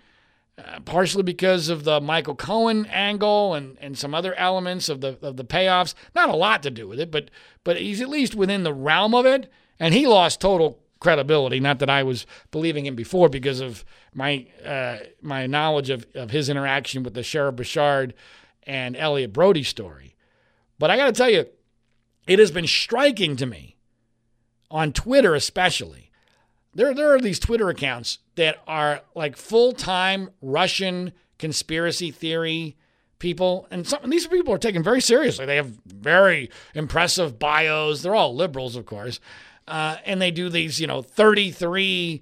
[0.58, 5.18] uh, partially because of the Michael Cohen angle and, and some other elements of the
[5.22, 5.94] of the payoffs.
[6.16, 7.30] Not a lot to do with it, but
[7.64, 9.52] but he's at least within the realm of it.
[9.80, 11.60] And he lost total credibility.
[11.60, 16.32] Not that I was believing him before because of my uh, my knowledge of, of
[16.32, 18.14] his interaction with the Sheriff Bouchard
[18.64, 20.16] and Elliott Broidy story.
[20.78, 21.46] But I got to tell you,
[22.28, 23.76] it has been striking to me
[24.72, 26.12] on Twitter especially,
[26.74, 32.78] there, there are these Twitter accounts that are like full time Russian conspiracy theory
[33.18, 33.68] people.
[33.72, 35.46] And some these people are taken very seriously.
[35.46, 38.02] They have very impressive bios.
[38.02, 39.20] They're all liberals, of course.
[39.68, 42.22] Uh, and they do these, you know, 33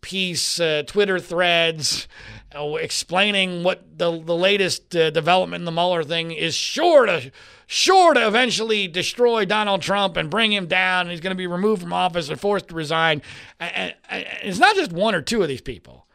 [0.00, 2.08] piece uh, Twitter threads
[2.54, 7.30] uh, explaining what the, the latest uh, development in the Mueller thing is sure to
[7.66, 11.02] sure to eventually destroy Donald Trump and bring him down.
[11.02, 13.20] And he's going to be removed from office or forced to resign.
[13.60, 16.06] And, and it's not just one or two of these people,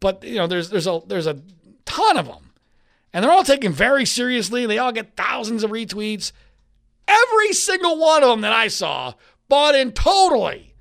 [0.00, 1.40] but you know, there's there's a there's a
[1.86, 2.52] ton of them,
[3.12, 4.66] and they're all taken very seriously.
[4.66, 6.32] They all get thousands of retweets.
[7.08, 9.14] Every single one of them that I saw
[9.48, 10.74] bought in totally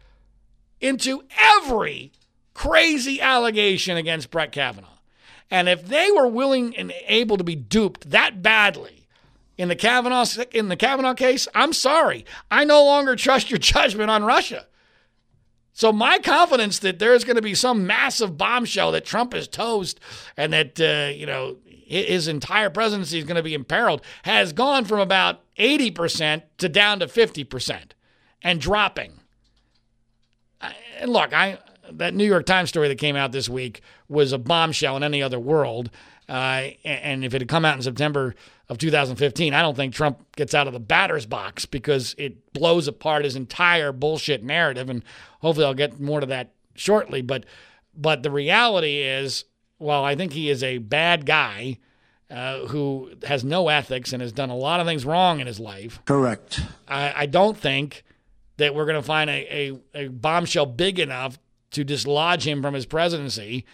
[0.82, 2.12] into every
[2.54, 4.88] crazy allegation against Brett Kavanaugh.
[5.50, 9.08] And if they were willing and able to be duped that badly
[9.58, 12.26] in the Kavanaugh in the Kavanaugh case, I'm sorry.
[12.50, 14.66] I no longer trust your judgment on Russia.
[15.74, 20.00] So my confidence that there's going to be some massive bombshell that Trump is toast
[20.38, 24.86] and that uh, you know his entire presidency is going to be imperiled has gone
[24.86, 27.92] from about 80% to down to 50%
[28.42, 29.20] and dropping.
[31.00, 31.60] And look, I
[31.98, 35.22] that New York Times story that came out this week was a bombshell in any
[35.22, 35.90] other world.
[36.30, 38.34] Uh, and if it had come out in September
[38.70, 42.88] of 2015, I don't think Trump gets out of the batter's box because it blows
[42.88, 44.90] apart his entire bullshit narrative.
[44.90, 45.04] And
[45.42, 47.22] hopefully, I'll get more to that shortly.
[47.22, 47.46] But
[47.96, 49.46] but the reality is,
[49.80, 51.78] well, I think he is a bad guy
[52.32, 55.60] uh, who has no ethics and has done a lot of things wrong in his
[55.60, 56.00] life.
[56.06, 56.62] Correct.
[56.88, 58.04] I, I don't think
[58.58, 61.38] that we're going to find a, a, a bombshell big enough
[61.74, 63.66] to dislodge him from his presidency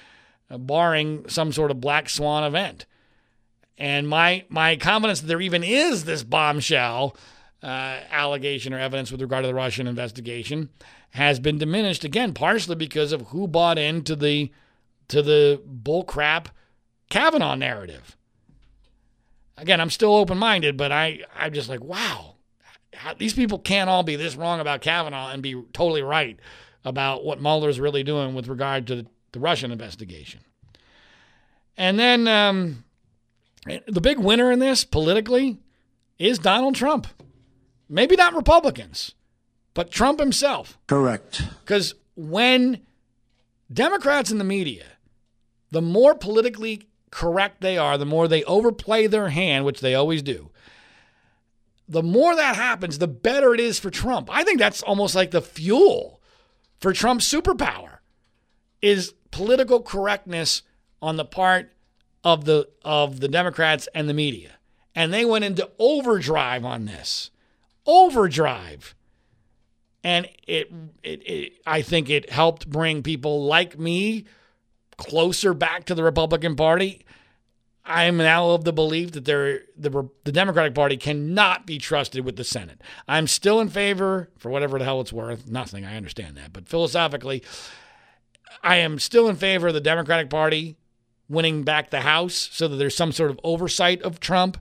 [0.49, 2.85] uh, barring some sort of black swan event.
[3.77, 7.15] And my my confidence that there even is this bombshell
[7.63, 10.69] uh, allegation or evidence with regard to the Russian investigation
[11.11, 14.51] has been diminished again, partially because of who bought into the
[15.07, 16.47] to the bullcrap
[17.09, 18.15] Kavanaugh narrative.
[19.57, 22.35] again, I'm still open minded, but I, I'm just like, wow,
[22.93, 26.39] how, these people can't all be this wrong about Kavanaugh and be totally right
[26.85, 30.41] about what Mueller's really doing with regard to the Russian investigation.
[31.77, 32.83] And then um,
[33.87, 35.59] the big winner in this politically
[36.17, 37.07] is Donald Trump.
[37.87, 39.15] Maybe not Republicans,
[39.73, 40.77] but Trump himself.
[40.87, 41.41] Correct.
[41.61, 42.81] Because when
[43.71, 44.85] Democrats in the media,
[45.71, 50.21] the more politically correct they are, the more they overplay their hand, which they always
[50.21, 50.51] do.
[51.87, 54.29] The more that happens, the better it is for Trump.
[54.31, 56.18] I think that's almost like the fuel
[56.79, 57.97] for Trump's superpower
[58.81, 60.63] is political correctness
[61.01, 61.71] on the part
[62.23, 64.51] of the of the Democrats and the media.
[64.95, 67.31] And they went into overdrive on this.
[67.85, 68.95] Overdrive.
[70.03, 70.71] And it,
[71.03, 74.25] it, it I think it helped bring people like me
[74.97, 77.05] closer back to the Republican Party.
[77.89, 82.23] I am now of the belief that there, the, the Democratic Party cannot be trusted
[82.23, 82.81] with the Senate.
[83.07, 86.53] I'm still in favor, for whatever the hell it's worth, nothing, I understand that.
[86.53, 87.43] But philosophically,
[88.61, 90.77] I am still in favor of the Democratic Party
[91.27, 94.59] winning back the House so that there's some sort of oversight of Trump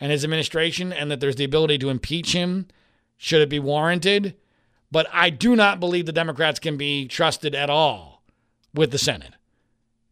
[0.00, 2.66] and his administration and that there's the ability to impeach him
[3.16, 4.34] should it be warranted.
[4.90, 8.24] But I do not believe the Democrats can be trusted at all
[8.74, 9.34] with the Senate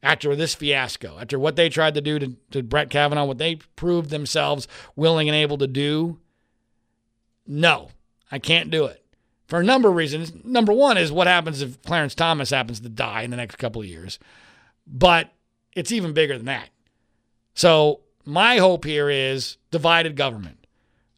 [0.03, 3.57] after this fiasco, after what they tried to do to, to Brett Kavanaugh, what they
[3.77, 6.19] proved themselves willing and able to do.
[7.47, 7.91] No,
[8.31, 9.03] I can't do it
[9.53, 10.33] for a number of reasons.
[10.45, 13.83] Number one is what happens if Clarence Thomas happens to die in the next couple
[13.83, 14.19] of years.
[14.87, 15.31] But
[15.77, 16.71] it's even bigger than that.
[17.55, 20.67] So my hope here is divided government.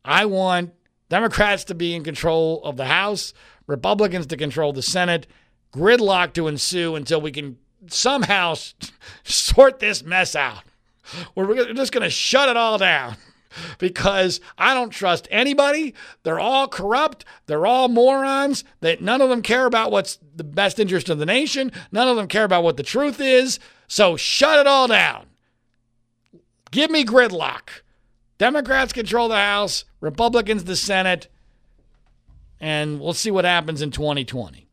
[0.05, 0.73] I want
[1.09, 3.33] Democrats to be in control of the House,
[3.69, 5.29] Republicans to control the Senate,
[5.73, 7.57] gridlock to ensue until we can
[7.89, 8.55] somehow
[9.25, 10.63] sort this mess out.
[11.35, 13.17] We're just going to shut it all down
[13.79, 15.95] because I don't trust anybody.
[16.23, 17.25] They're all corrupt.
[17.47, 18.65] They're all morons.
[18.81, 21.73] That none of them care about what's the best interest of the nation.
[21.93, 23.59] None of them care about what the truth is.
[23.87, 25.27] So shut it all down.
[26.71, 27.69] Give me gridlock.
[28.39, 31.29] Democrats control the House, Republicans the Senate,
[32.61, 34.64] and we'll see what happens in 2020.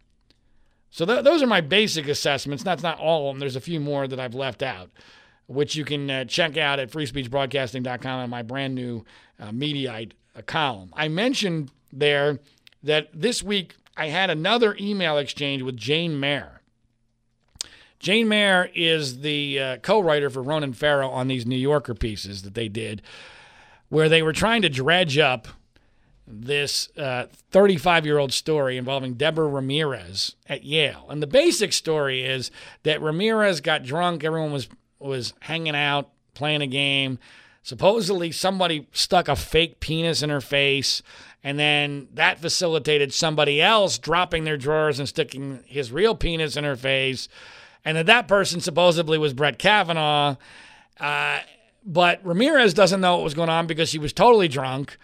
[0.92, 2.64] So th- those are my basic assessments.
[2.64, 3.40] That's not all of them.
[3.40, 4.92] There's a few more that I've left out,
[5.48, 9.06] which you can uh, check out at freespeechbroadcasting.com on my brand new
[9.40, 10.94] uh, Mediaite uh, column.
[10.96, 12.40] I mentioned there
[12.84, 16.62] that this week I had another email exchange with Jane Mayer.
[18.00, 22.56] Jane Mayer is the uh, co-writer for Ronan Farrow on these New Yorker pieces that
[22.56, 23.02] they did,
[23.90, 25.48] where they were trying to dredge up
[26.32, 26.90] this
[27.52, 31.06] 35 uh, year old story involving Deborah Ramirez at Yale.
[31.10, 32.52] And the basic story is
[32.84, 34.68] that Ramirez got drunk, everyone was,
[35.00, 37.20] was hanging out, playing a game.
[37.64, 41.04] Supposedly, somebody stuck a fake penis in her face,
[41.44, 46.64] and then that facilitated somebody else dropping their drawers and sticking his real penis in
[46.64, 47.28] her face.
[47.86, 50.38] And that that person supposedly was Brett Kavanaugh.
[51.00, 51.40] Uh,
[51.84, 54.98] but Ramirez doesn't know what was going on because she was totally drunk.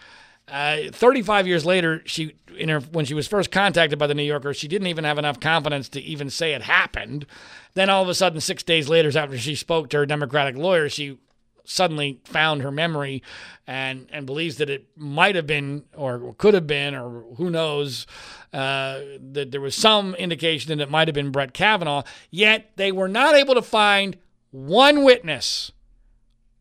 [0.50, 4.22] Uh, 35 years later, she in her when she was first contacted by the New
[4.22, 7.26] Yorker, she didn't even have enough confidence to even say it happened.
[7.74, 10.88] Then all of a sudden, six days later, after she spoke to her Democratic lawyer,
[10.88, 11.18] she
[11.64, 13.22] suddenly found her memory
[13.66, 18.06] and and believes that it might have been or could have been or who knows
[18.52, 22.02] uh, that there was some indication that it might have been Brett Kavanaugh.
[22.30, 24.16] Yet they were not able to find
[24.50, 25.70] one witness.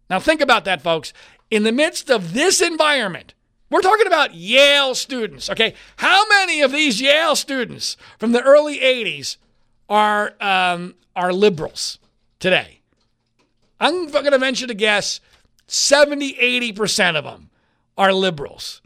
[0.10, 1.14] Now think about that, folks.
[1.50, 3.34] In the midst of this environment
[3.70, 5.74] we're talking about Yale students, okay?
[5.98, 9.38] How many of these Yale students from the early 80s
[9.90, 12.00] are, um, are liberals
[12.40, 12.80] today?
[13.80, 15.20] I'm going to venture to guess
[15.68, 16.34] 70,
[16.74, 17.50] 80% of them
[17.98, 18.82] are liberals.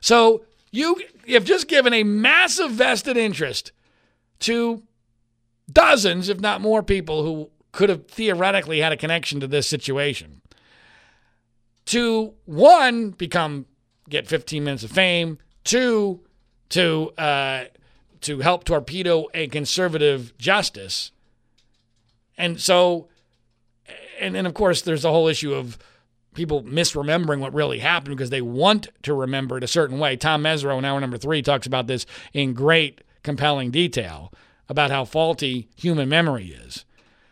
[0.00, 3.72] So you have just given a massive vested interest
[4.40, 4.82] to
[5.70, 10.40] dozens, if not more, people who could have theoretically had a connection to this situation.
[11.86, 13.66] To one, become
[14.10, 15.38] get 15 minutes of fame.
[15.64, 16.20] Two,
[16.70, 17.64] to uh,
[18.22, 21.12] to help torpedo a conservative justice.
[22.36, 23.08] And so,
[24.18, 25.78] and then of course, there's the whole issue of
[26.34, 30.16] people misremembering what really happened because they want to remember it a certain way.
[30.16, 34.32] Tom Mesereau in hour number three talks about this in great, compelling detail
[34.68, 36.84] about how faulty human memory is.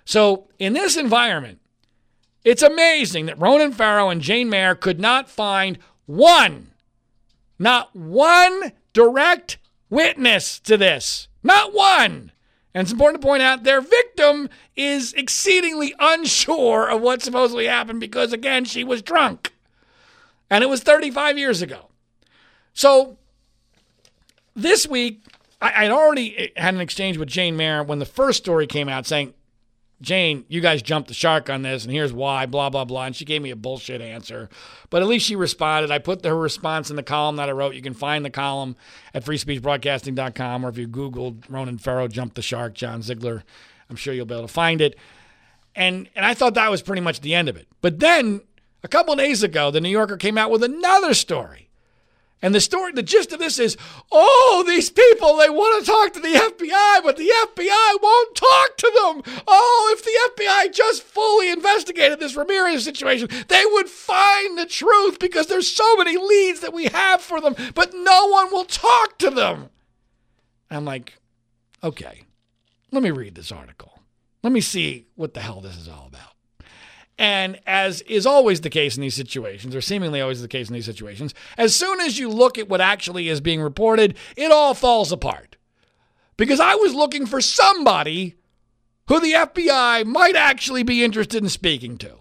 [0.04, 1.60] So, in this environment,
[2.44, 5.78] it's amazing that Ronan Farrow and Jane Mayer could not find
[6.08, 6.68] one,
[7.58, 9.58] not one direct
[9.90, 11.28] witness to this.
[11.42, 12.32] Not one.
[12.74, 18.00] And it's important to point out their victim is exceedingly unsure of what supposedly happened
[18.00, 19.52] because, again, she was drunk.
[20.50, 21.90] And it was 35 years ago.
[22.72, 23.18] So
[24.56, 25.22] this week,
[25.60, 29.06] I, would already had an exchange with Jane Mayer when the first story came out
[29.06, 29.34] saying,
[30.00, 33.06] Jane, you guys jumped the shark on this, and here's why, blah, blah, blah.
[33.06, 34.48] And she gave me a bullshit answer.
[34.90, 35.90] But at least she responded.
[35.90, 37.74] I put her response in the column that I wrote.
[37.74, 38.76] You can find the column
[39.12, 43.42] at freespeechbroadcasting.com, or if you Googled Ronan Farrow, jumped the Shark, John Ziegler,
[43.90, 44.96] I'm sure you'll be able to find it.
[45.74, 47.66] And, and I thought that was pretty much the end of it.
[47.80, 48.42] But then
[48.84, 51.67] a couple days ago, the New Yorker came out with another story
[52.40, 53.76] and the story, the gist of this is,
[54.12, 58.76] oh, these people, they want to talk to the FBI, but the FBI won't talk
[58.76, 59.42] to them.
[59.48, 65.18] Oh, if the FBI just fully investigated this Ramirez situation, they would find the truth
[65.18, 69.18] because there's so many leads that we have for them, but no one will talk
[69.18, 69.70] to them.
[70.70, 71.18] I'm like,
[71.82, 72.22] okay,
[72.92, 74.00] let me read this article.
[74.44, 76.37] Let me see what the hell this is all about.
[77.18, 80.74] And as is always the case in these situations, or seemingly always the case in
[80.74, 84.72] these situations, as soon as you look at what actually is being reported, it all
[84.72, 85.56] falls apart.
[86.36, 88.36] Because I was looking for somebody
[89.08, 92.18] who the FBI might actually be interested in speaking to.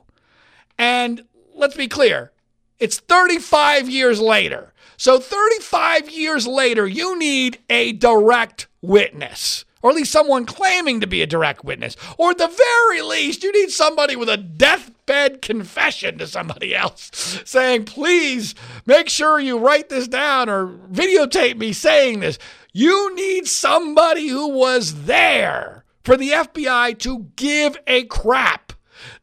[0.80, 2.32] And let's be clear,
[2.80, 4.74] it's 35 years later.
[5.00, 11.08] So, 35 years later, you need a direct witness or at least someone claiming to
[11.08, 11.96] be a direct witness.
[12.18, 17.10] Or at the very least, you need somebody with a deathbed confession to somebody else
[17.46, 18.54] saying, please
[18.86, 22.38] make sure you write this down or videotape me saying this.
[22.74, 28.74] You need somebody who was there for the FBI to give a crap.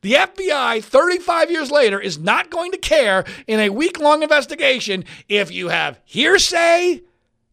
[0.01, 5.05] The FBI, 35 years later, is not going to care in a week long investigation
[5.29, 7.03] if you have hearsay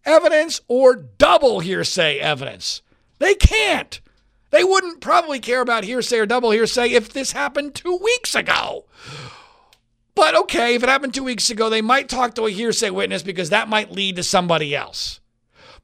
[0.06, 2.82] evidence or double hearsay evidence.
[3.22, 4.02] They can't.
[4.50, 8.86] They wouldn't probably care about hearsay or double hearsay if this happened two weeks ago.
[10.16, 13.22] But okay, if it happened two weeks ago, they might talk to a hearsay witness
[13.22, 15.20] because that might lead to somebody else.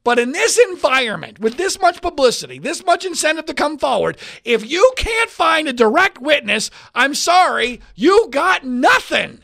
[0.04, 4.68] But in this environment, with this much publicity, this much incentive to come forward, if
[4.68, 9.42] you can't find a direct witness, I'm sorry, you got nothing.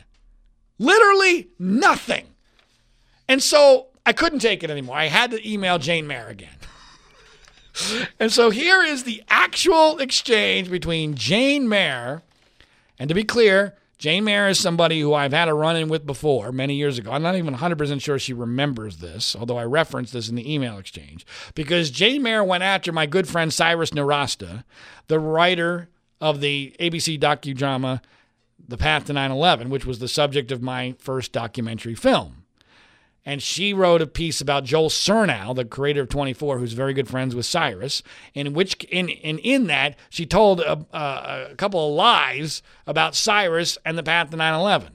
[0.80, 2.26] Literally nothing.
[3.28, 4.96] And so I couldn't take it anymore.
[4.96, 6.56] I had to email Jane Mayer again
[8.20, 12.22] and so here is the actual exchange between Jane Mayer,
[12.98, 16.04] and to be clear, Jane Mayer is somebody who I've had a run in with
[16.04, 17.12] before many years ago.
[17.12, 20.78] I'm not even 100% sure she remembers this, although I referenced this in the email
[20.78, 24.64] exchange, because Jane Mayer went after my good friend Cyrus Nowrasteh,
[25.08, 25.88] the writer
[26.20, 28.00] of the ABC docudrama
[28.68, 32.43] The Path to 9 11, which was the subject of my first documentary film
[33.26, 37.08] and she wrote a piece about Joel Surnow, the creator of 24, who's very good
[37.08, 38.02] friends with Cyrus.
[38.34, 43.14] In which, in in, in that, she told a, a, a couple of lies about
[43.14, 44.90] Cyrus and the path to 9/11.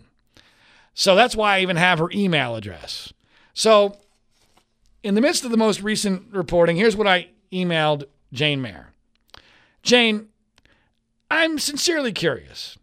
[0.94, 3.14] So that's why I even have her email address.
[3.54, 3.98] So,
[5.02, 8.90] in the midst of the most recent reporting, here's what I emailed Jane Mayer.
[9.82, 10.28] Jane,
[11.32, 12.78] I'm sincerely curious.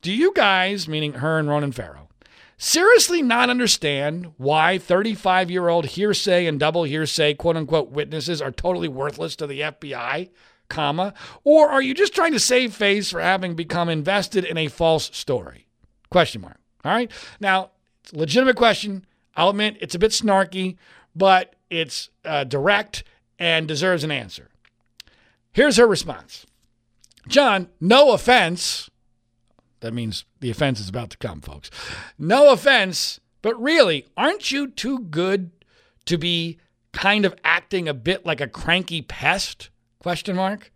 [0.00, 2.05] Do you guys, meaning her and Ronan Farrow,
[2.58, 8.50] seriously not understand why 35 year old hearsay and double hearsay quote unquote witnesses are
[8.50, 10.30] totally worthless to the FBI,
[10.68, 14.68] comma, or are you just trying to save face for having become invested in a
[14.68, 15.66] false story?
[16.10, 16.58] Question mark.
[16.84, 17.10] All right.
[17.40, 17.70] Now,
[18.12, 19.06] legitimate question.
[19.34, 20.76] I'll admit it's a bit snarky,
[21.14, 23.04] but it's uh, direct
[23.38, 24.48] and deserves an answer.
[25.52, 26.46] Here's her response
[27.28, 28.88] John, no offense
[29.86, 31.70] that means the offense is about to come, folks.
[32.18, 35.52] No offense, but really, aren't you too good
[36.06, 36.58] to be
[36.92, 39.70] kind of acting a bit like a cranky pest?
[40.00, 40.72] Question mark.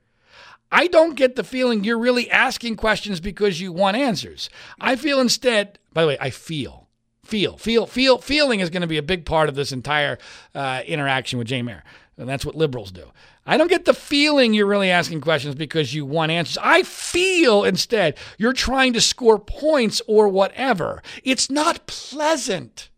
[0.71, 4.49] I don't get the feeling you're really asking questions because you want answers.
[4.81, 6.89] I feel instead, by the way, I feel,
[7.25, 10.19] feel, feel, feel, feeling is going to be a big part of this entire
[10.55, 11.83] uh, interaction with Jane Mayer.
[12.21, 13.11] And that's what liberals do.
[13.47, 16.59] I don't get the feeling you're really asking questions because you want answers.
[16.61, 21.03] I feel instead you're trying to score points or whatever.
[21.25, 22.91] It's not pleasant.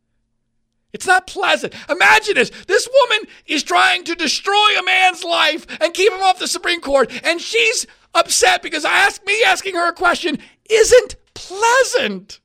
[0.93, 1.73] It's not pleasant.
[1.89, 2.51] Imagine this.
[2.67, 6.81] This woman is trying to destroy a man's life and keep him off the Supreme
[6.81, 12.41] Court, and she's upset because I ask me asking her a question isn't pleasant.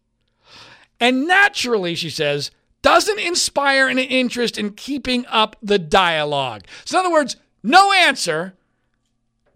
[0.99, 2.51] And naturally, she says,
[2.87, 6.63] doesn't inspire an interest in keeping up the dialogue.
[6.85, 8.53] So, in other words, no answer,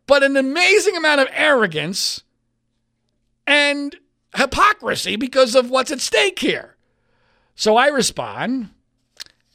[0.05, 2.23] but an amazing amount of arrogance
[3.47, 3.95] and
[4.35, 6.75] hypocrisy because of what's at stake here.
[7.55, 8.71] So I respond,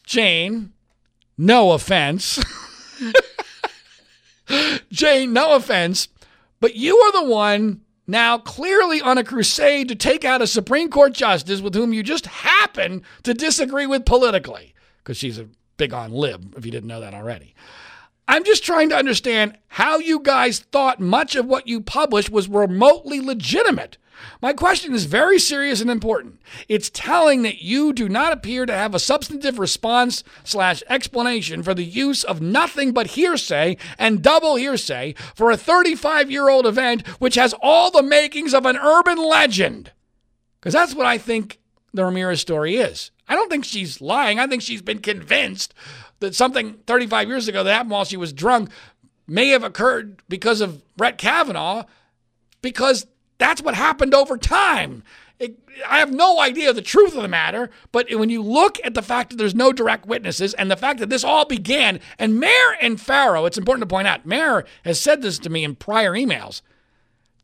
[0.05, 0.72] Jane,
[1.37, 2.43] no offense.
[4.91, 6.09] Jane, no offense,
[6.61, 10.88] but you are the one now clearly on a crusade to take out a Supreme
[10.88, 15.92] Court justice with whom you just happen to disagree with politically, because she's a big
[15.92, 17.54] on lib, if you didn't know that already.
[18.28, 22.48] I'm just trying to understand how you guys thought much of what you published was
[22.48, 23.98] remotely legitimate.
[24.41, 26.41] My question is very serious and important.
[26.69, 31.75] It's telling that you do not appear to have a substantive response slash explanation for
[31.75, 37.07] the use of nothing but hearsay and double hearsay for a 35 year old event
[37.19, 39.93] which has all the makings of an urban legend.
[40.61, 41.59] Because that's what I think
[41.93, 43.11] the Ramirez story is.
[43.29, 44.39] I don't think she's lying.
[44.39, 45.75] I think she's been convinced
[46.21, 48.71] that something 35 years ago that happened while she was drunk
[49.27, 51.85] may have occurred because of Brett Kavanaugh,
[52.62, 53.07] because
[53.39, 55.03] that's what happened over time.
[55.39, 58.95] It, I have no idea the truth of the matter, but when you look at
[58.95, 62.41] the fact that there's no direct witnesses and the fact that this all began, and
[62.41, 65.74] Mayer and Farrow, it's important to point out, Mayer has said this to me in
[65.74, 66.62] prior emails.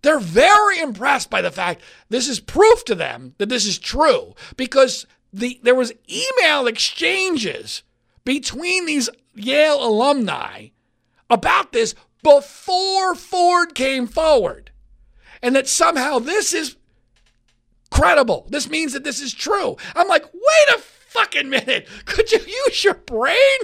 [0.00, 4.34] They're very impressed by the fact this is proof to them that this is true
[4.56, 7.82] because the there was email exchanges
[8.24, 10.68] between these Yale alumni
[11.30, 14.71] about this before Ford came forward.
[15.42, 16.76] And that somehow this is
[17.90, 18.46] credible.
[18.48, 19.76] This means that this is true.
[19.94, 21.86] I'm like, wait a fucking minute.
[22.06, 23.58] Could you use your brain?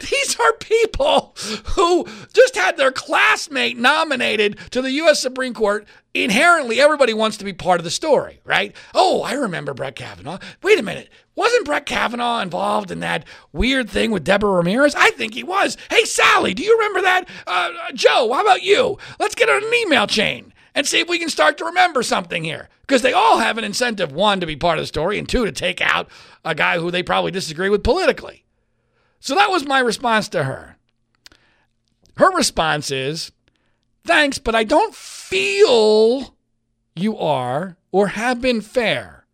[0.00, 1.36] These are people
[1.76, 5.20] who just had their classmate nominated to the U.S.
[5.20, 5.86] Supreme Court.
[6.14, 8.74] Inherently, everybody wants to be part of the story, right?
[8.94, 10.38] Oh, I remember Brett Kavanaugh.
[10.62, 11.10] Wait a minute.
[11.36, 14.96] Wasn't Brett Kavanaugh involved in that weird thing with Deborah Ramirez?
[14.96, 15.76] I think he was.
[15.90, 17.28] Hey, Sally, do you remember that?
[17.46, 18.98] Uh, Joe, how about you?
[19.20, 22.44] Let's get on an email chain and see if we can start to remember something
[22.44, 22.68] here.
[22.82, 25.44] Because they all have an incentive one, to be part of the story, and two,
[25.44, 26.08] to take out
[26.44, 28.44] a guy who they probably disagree with politically.
[29.20, 30.76] So that was my response to her.
[32.16, 33.32] Her response is,
[34.04, 36.34] Thanks, but I don't feel
[36.96, 39.26] you are or have been fair.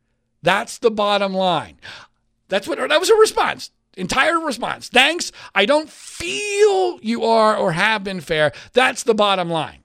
[0.43, 1.77] That's the bottom line.
[2.49, 3.71] That's what that was her response.
[3.97, 4.89] Entire response.
[4.89, 5.31] Thanks.
[5.55, 8.53] I don't feel you are or have been fair.
[8.73, 9.84] That's the bottom line.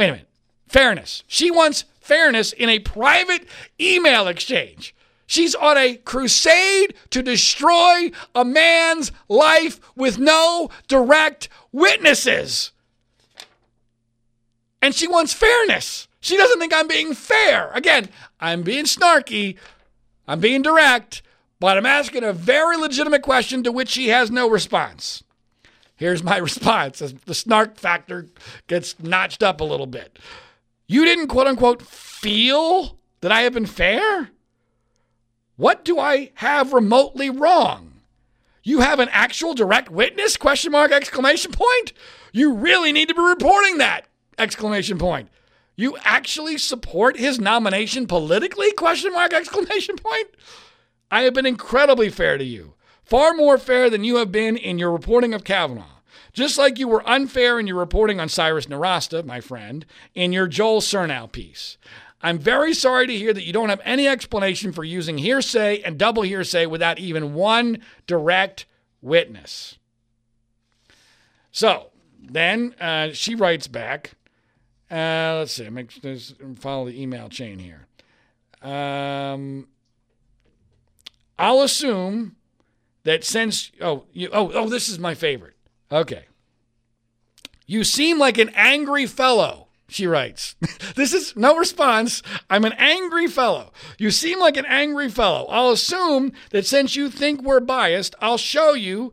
[0.00, 0.28] Wait a minute.
[0.66, 1.24] Fairness.
[1.26, 3.46] She wants fairness in a private
[3.78, 4.94] email exchange.
[5.26, 12.70] She's on a crusade to destroy a man's life with no direct witnesses.
[14.80, 16.08] And she wants fairness.
[16.20, 17.70] She doesn't think I'm being fair.
[17.74, 18.08] Again,
[18.40, 19.58] I'm being snarky,
[20.26, 21.20] I'm being direct,
[21.60, 25.22] but I'm asking a very legitimate question to which she has no response.
[26.00, 28.26] Here's my response the snark factor
[28.66, 30.18] gets notched up a little bit.
[30.88, 34.30] You didn't quote unquote feel that I have been fair?
[35.56, 38.00] What do I have remotely wrong?
[38.62, 40.38] You have an actual direct witness?
[40.38, 41.92] Question mark exclamation point.
[42.32, 44.06] You really need to be reporting that
[44.38, 45.28] exclamation point.
[45.76, 48.72] You actually support his nomination politically?
[48.72, 50.28] Question mark exclamation point.
[51.10, 52.72] I have been incredibly fair to you.
[53.10, 55.98] Far more fair than you have been in your reporting of Kavanaugh.
[56.32, 59.84] Just like you were unfair in your reporting on Cyrus Nowrasteh, my friend,
[60.14, 61.76] in your Joel Surnow piece.
[62.22, 65.98] I'm very sorry to hear that you don't have any explanation for using hearsay and
[65.98, 68.66] double hearsay without even one direct
[69.02, 69.76] witness.
[71.50, 74.12] So then uh, she writes back.
[74.88, 75.68] Uh, let's see.
[75.68, 77.88] Make, let's follow the email chain here.
[78.62, 79.66] Um,
[81.36, 82.36] I'll assume
[83.04, 85.56] that since oh you oh oh this is my favorite.
[85.90, 86.26] Okay.
[87.66, 90.56] You seem like an angry fellow, she writes.
[90.96, 92.22] this is no response.
[92.48, 93.72] I'm an angry fellow.
[93.96, 95.46] You seem like an angry fellow.
[95.46, 99.12] I'll assume that since you think we're biased, I'll show you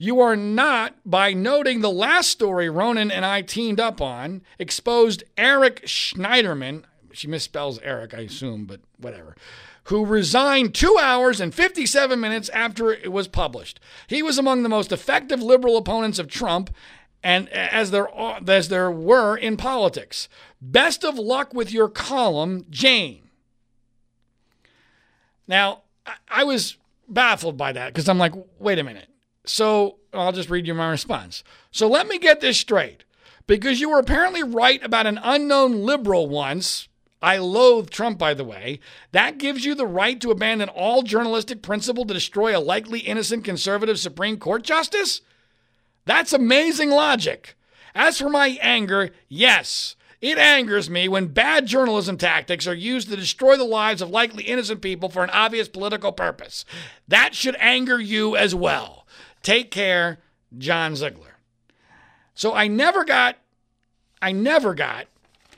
[0.00, 5.24] you are not by noting the last story Ronan and I teamed up on, exposed
[5.36, 6.84] Eric Schneiderman.
[7.12, 9.34] She misspells Eric, I assume, but whatever
[9.88, 13.80] who resigned two hours and 57 minutes after it was published.
[14.06, 16.74] He was among the most effective liberal opponents of Trump,
[17.22, 18.08] and as there
[18.46, 20.28] as there were in politics.
[20.60, 23.30] Best of luck with your column, Jane.
[25.46, 25.82] Now,
[26.28, 26.76] I was
[27.08, 29.08] baffled by that because I'm like, wait a minute.
[29.46, 31.42] So I'll just read you my response.
[31.70, 33.04] So let me get this straight.
[33.46, 36.88] Because you were apparently right about an unknown liberal once,
[37.20, 38.80] I loathe Trump, by the way.
[39.12, 43.44] That gives you the right to abandon all journalistic principle to destroy a likely innocent
[43.44, 45.20] conservative Supreme Court justice?
[46.04, 47.56] That's amazing logic.
[47.94, 53.16] As for my anger, yes, it angers me when bad journalism tactics are used to
[53.16, 56.64] destroy the lives of likely innocent people for an obvious political purpose.
[57.08, 59.06] That should anger you as well.
[59.42, 60.18] Take care,
[60.56, 61.38] John Ziegler.
[62.34, 63.36] So I never got,
[64.22, 65.06] I never got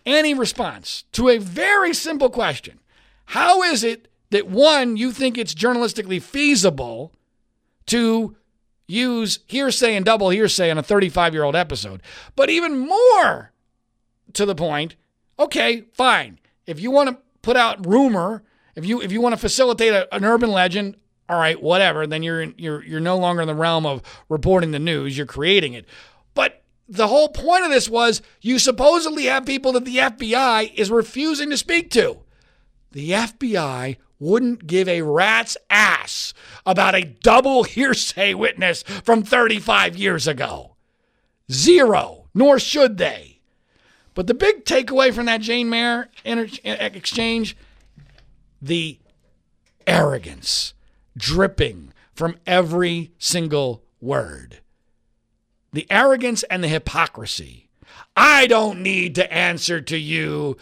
[0.07, 2.81] any response to a very simple question.
[3.27, 7.13] How is it that one, you think it's journalistically feasible
[7.87, 8.37] to
[8.87, 12.03] use hearsay and double hearsay on a 35 year old episode?
[12.37, 13.53] But even more
[14.33, 14.97] to the point,
[15.39, 16.39] okay, fine.
[16.67, 18.43] If you want to put out rumor,
[18.75, 20.97] if you if you want to facilitate a, an urban legend,
[21.29, 24.71] all right, whatever, then you're in, you're you're no longer in the realm of reporting
[24.71, 25.87] the news, you're creating it.
[26.35, 30.91] But the whole point of this was you supposedly have people that the FBI is
[30.91, 32.18] refusing to speak to.
[32.91, 36.34] The FBI wouldn't give a rat's ass
[36.66, 40.76] about a double hearsay witness from 35 years ago.
[41.51, 43.41] Zero, nor should they.
[44.14, 47.57] But the big takeaway from that Jane Mayer inter- eh, exchange
[48.61, 48.99] the
[49.86, 50.74] arrogance
[51.16, 54.59] dripping from every single word.
[55.73, 57.68] The arrogance and the hypocrisy.
[58.16, 60.57] I don't need to answer to you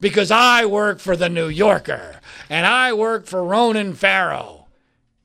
[0.00, 4.66] because I work for the New Yorker and I work for Ronan Farrow.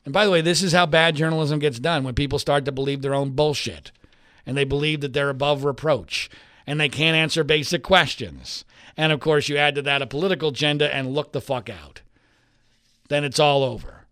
[0.03, 2.71] And by the way, this is how bad journalism gets done when people start to
[2.71, 3.91] believe their own bullshit
[4.45, 6.29] and they believe that they're above reproach
[6.67, 8.65] and they can't answer basic questions.
[8.97, 12.01] And of course, you add to that a political agenda and look the fuck out.
[13.09, 14.05] Then it's all over.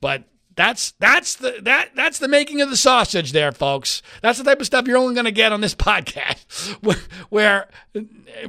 [0.00, 0.24] But
[0.56, 4.02] that's that's the that that's the making of the sausage there, folks.
[4.20, 6.74] That's the type of stuff you're only going to get on this podcast,
[7.30, 7.68] where,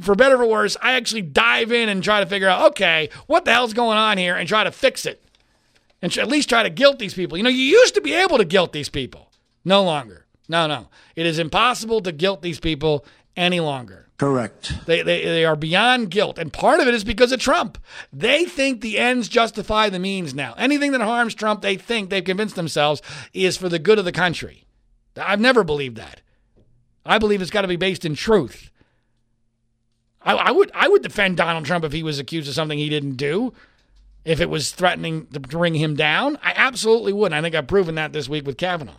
[0.02, 3.46] for better or worse, I actually dive in and try to figure out, okay, what
[3.46, 5.24] the hell's going on here, and try to fix it,
[6.02, 7.38] and at least try to guilt these people.
[7.38, 9.32] You know, you used to be able to guilt these people,
[9.64, 10.26] no longer.
[10.50, 14.10] No, no, it is impossible to guilt these people any longer.
[14.18, 14.74] Correct.
[14.86, 16.38] They, they, they are beyond guilt.
[16.38, 17.78] And part of it is because of Trump.
[18.12, 20.54] They think the ends justify the means now.
[20.58, 23.02] Anything that harms Trump, they think, they've convinced themselves,
[23.34, 24.66] is for the good of the country.
[25.18, 26.22] I've never believed that.
[27.06, 28.70] I believe it's got to be based in truth.
[30.22, 32.90] I, I, would I would defend Donald Trump if he was accused of something he
[32.90, 33.54] didn't do.
[34.24, 37.34] If it was threatening to bring him down, I absolutely would.
[37.34, 38.94] I think I've proven that this week with Kavanaugh.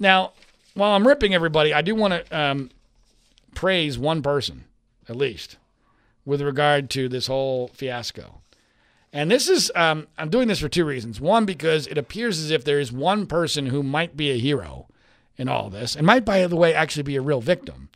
[0.00, 0.32] Now,
[0.74, 2.70] while I'm ripping everybody, I do want to um,
[3.54, 4.64] praise one person,
[5.08, 5.56] at least,
[6.24, 8.40] with regard to this whole fiasco.
[9.12, 11.20] And this is, um, I'm doing this for two reasons.
[11.20, 14.88] One, because it appears as if there is one person who might be a hero
[15.36, 17.88] in all this and might, by the way, actually be a real victim.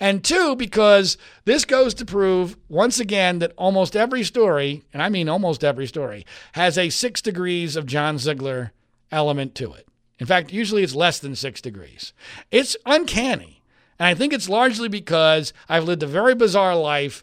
[0.00, 5.08] And two, because this goes to prove once again that almost every story, and I
[5.08, 8.72] mean almost every story, has a six degrees of John Ziegler
[9.10, 9.86] element to it.
[10.18, 12.12] In fact, usually it's less than six degrees.
[12.50, 13.61] It's uncanny.
[13.98, 17.22] And I think it's largely because I've lived a very bizarre life,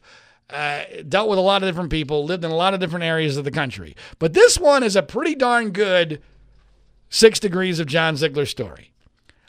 [0.50, 3.38] uh, dealt with a lot of different people, lived in a lot of different areas
[3.38, 3.96] of the country.
[4.18, 6.22] But this one is a pretty darn good
[7.10, 8.92] six degrees of John Ziegler story.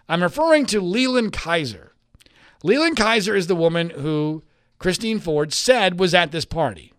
[0.09, 1.91] I'm referring to Leland Keyser.
[2.63, 4.43] Leland Keyser is the woman who
[4.79, 6.93] Christine Ford said was at this party.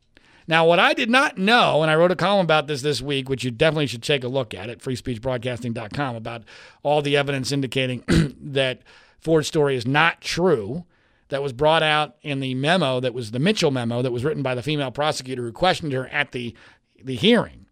[0.48, 3.30] Now, what I did not know, and I wrote a column about this this week,
[3.30, 6.44] which you definitely should take a look at at freespeechbroadcasting.com about
[6.84, 8.04] all the evidence indicating
[8.42, 8.82] that
[9.22, 10.86] Ford's story is not true
[11.30, 14.44] that was brought out in the memo that was the Mitchell memo that was written
[14.44, 16.56] by the female prosecutor who questioned her at the
[17.04, 17.66] the hearing.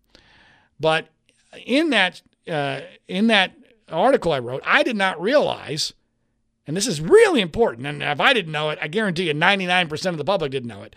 [0.79, 1.09] But
[1.65, 3.53] in that uh, in that
[3.89, 5.93] article I wrote, I did not realize,
[6.65, 10.05] and this is really important, and if I didn't know it, I guarantee you 99%
[10.07, 10.95] of the public didn't know it,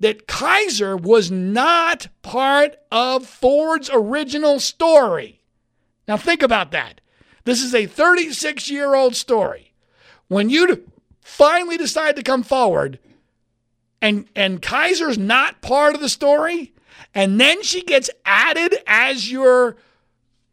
[0.00, 5.40] that Keyser was not part of Ford's original story.
[6.08, 7.00] Now think about that.
[7.44, 9.71] This is a 36 year old story
[10.32, 10.88] when you
[11.20, 12.98] finally decide to come forward
[14.00, 16.72] and and Keyser's not part of the story
[17.14, 19.76] and then she gets added as you're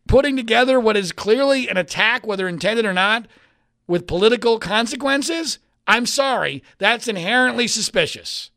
[0.08, 3.26] putting together what is clearly an attack whether intended or not
[3.88, 8.52] with political consequences I'm sorry that's inherently suspicious.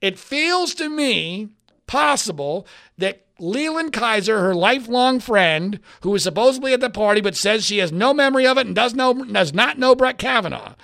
[0.00, 1.50] It feels to me
[1.86, 2.66] possible
[2.96, 7.78] that Leland Keyser, her lifelong friend, who was supposedly at the party but says she
[7.78, 10.74] has no memory of it and does, know, does not know Brett Kavanaugh.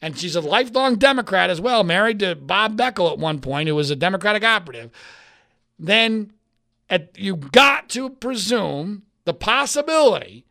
[0.00, 3.74] And she's a lifelong Democrat as well, married to Bob Beckel at one point, who
[3.74, 4.90] was a Democratic operative.
[5.78, 6.32] Then
[6.90, 10.44] at, you got to presume the possibility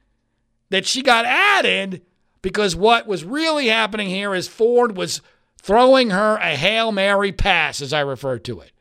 [0.69, 2.01] that she got added
[2.41, 5.21] because what was really happening here is Ford was
[5.61, 8.71] throwing her a Hail Mary pass, as I refer to it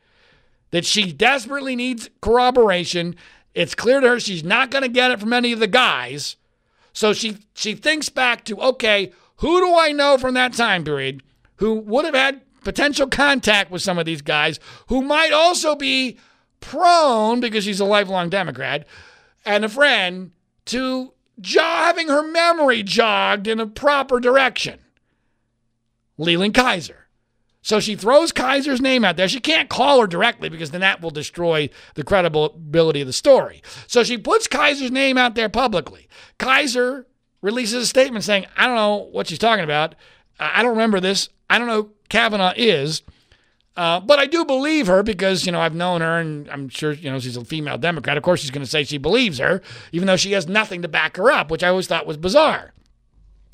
[0.71, 3.15] that she desperately needs corroboration.
[3.53, 6.35] It's clear to her she's not going to get it from any of the guys.
[6.93, 11.23] So she she thinks back to, okay, who do I know from that time period
[11.57, 16.17] who would have had potential contact with some of these guys who might also be
[16.59, 18.85] prone because she's a lifelong Democrat
[19.45, 20.31] and a friend
[20.65, 21.13] to
[21.55, 24.79] having her memory jogged in a proper direction.
[26.17, 27.00] Leland Keyser.
[27.61, 29.27] So she throws Keyser's name out there.
[29.27, 33.61] She can't call her directly because then that will destroy the credibility of the story.
[33.87, 36.07] So she puts Keyser's name out there publicly.
[36.39, 37.05] Keyser
[37.41, 39.95] releases a statement saying, I don't know what she's talking about.
[40.39, 41.29] I don't remember this.
[41.49, 43.03] I don't know who Kavanaugh is.
[43.77, 46.91] Uh, but I do believe her because, you know, I've known her and I'm sure,
[46.91, 48.17] you know, she's a female Democrat.
[48.17, 50.87] Of course, she's going to say she believes her, even though she has nothing to
[50.87, 52.73] back her up, which I always thought was bizarre.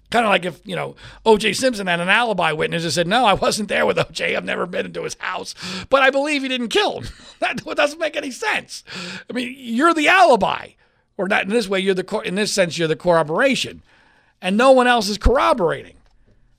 [0.09, 0.95] Kind of like if, you know,
[1.25, 4.37] OJ Simpson had an alibi witness and said, No, I wasn't there with OJ.
[4.37, 5.53] I've never been into his house,
[5.89, 7.09] but I believe he didn't kill him.
[7.39, 8.83] that doesn't make any sense.
[9.29, 10.69] I mean, you're the alibi.
[11.17, 13.81] Or not in this way, you're the, in this sense, you're the corroboration.
[14.39, 15.97] And no one else is corroborating.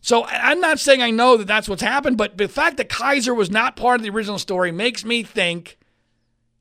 [0.01, 3.37] So I'm not saying I know that that's what's happened, but the fact that Keyser
[3.37, 5.79] was not part of the original story makes me think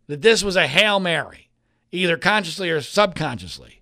[0.08, 1.50] that this was a Hail Mary,
[1.92, 3.77] either consciously or subconsciously.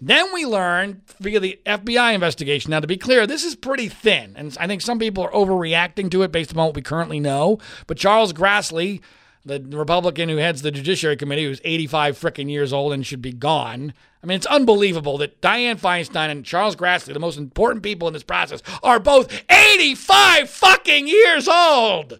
[0.00, 2.70] Then we learned via the FBI investigation.
[2.70, 6.10] Now, to be clear, this is pretty thin, and I think some people are overreacting
[6.10, 7.58] to it based upon what we currently know.
[7.86, 9.00] But Charles Grassley,
[9.44, 13.32] the Republican who heads the Judiciary Committee, who's 85 freaking years old and should be
[13.32, 13.94] gone.
[14.22, 18.14] I mean, it's unbelievable that Dianne Feinstein and Charles Grassley, the most important people in
[18.14, 22.18] this process, are both 85 fucking years old.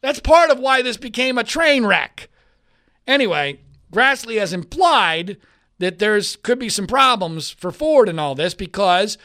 [0.00, 2.28] That's part of why this became a train wreck.
[3.06, 3.60] Anyway,
[3.92, 5.38] Grassley has implied
[5.78, 9.18] that there's could be some problems for Ford in all this because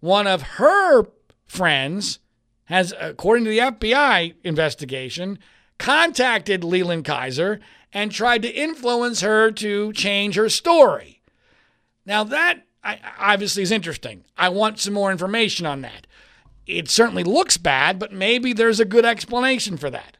[0.00, 1.06] one of her
[1.46, 2.18] friends
[2.64, 5.38] has, according to the FBI investigation,
[5.78, 7.60] contacted Leland Keyser
[7.92, 11.22] and tried to influence her to change her story.
[12.06, 12.66] Now, that
[13.18, 14.24] obviously is interesting.
[14.36, 16.06] I want some more information on that.
[16.66, 20.16] It certainly looks bad, but maybe there's a good explanation for that.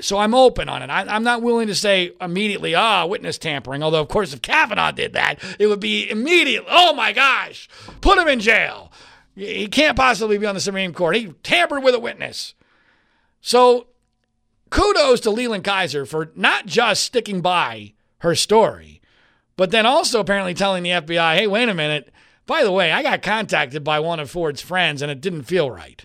[0.00, 0.90] So I'm open on it.
[0.90, 3.82] I, am not willing to say immediately, ah, witness tampering.
[3.82, 7.68] Although, of course, if Kavanaugh did that, it would be immediately, oh my gosh,
[8.00, 8.90] put him in jail.
[9.36, 11.16] He can't possibly be on the Supreme Court.
[11.16, 12.54] He tampered with a witness.
[13.40, 13.88] So
[14.70, 19.00] kudos to Leland Keyser for not just sticking by her story,
[19.56, 22.12] but then also apparently telling the FBI, hey, wait a minute.
[22.46, 25.70] By the way, I got contacted by one of Ford's friends and it didn't feel
[25.70, 26.04] right.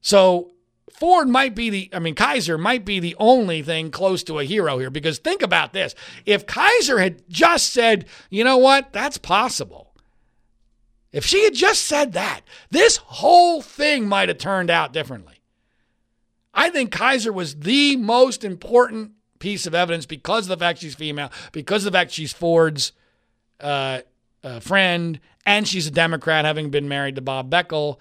[0.00, 0.53] So
[0.94, 4.44] Ford might be the, I mean, Keyser might be the only thing close to a
[4.44, 5.94] hero here because think about this.
[6.24, 9.92] If Keyser had just said, you know what, that's possible.
[11.12, 15.40] If she had just said that, this whole thing might have turned out differently.
[16.52, 20.94] I think Keyser was the most important piece of evidence because of the fact she's
[20.94, 22.92] female, because of the fact she's Ford's
[23.60, 24.00] uh,
[24.44, 27.98] uh, friend, and she's a Democrat, having been married to Bob Beckel.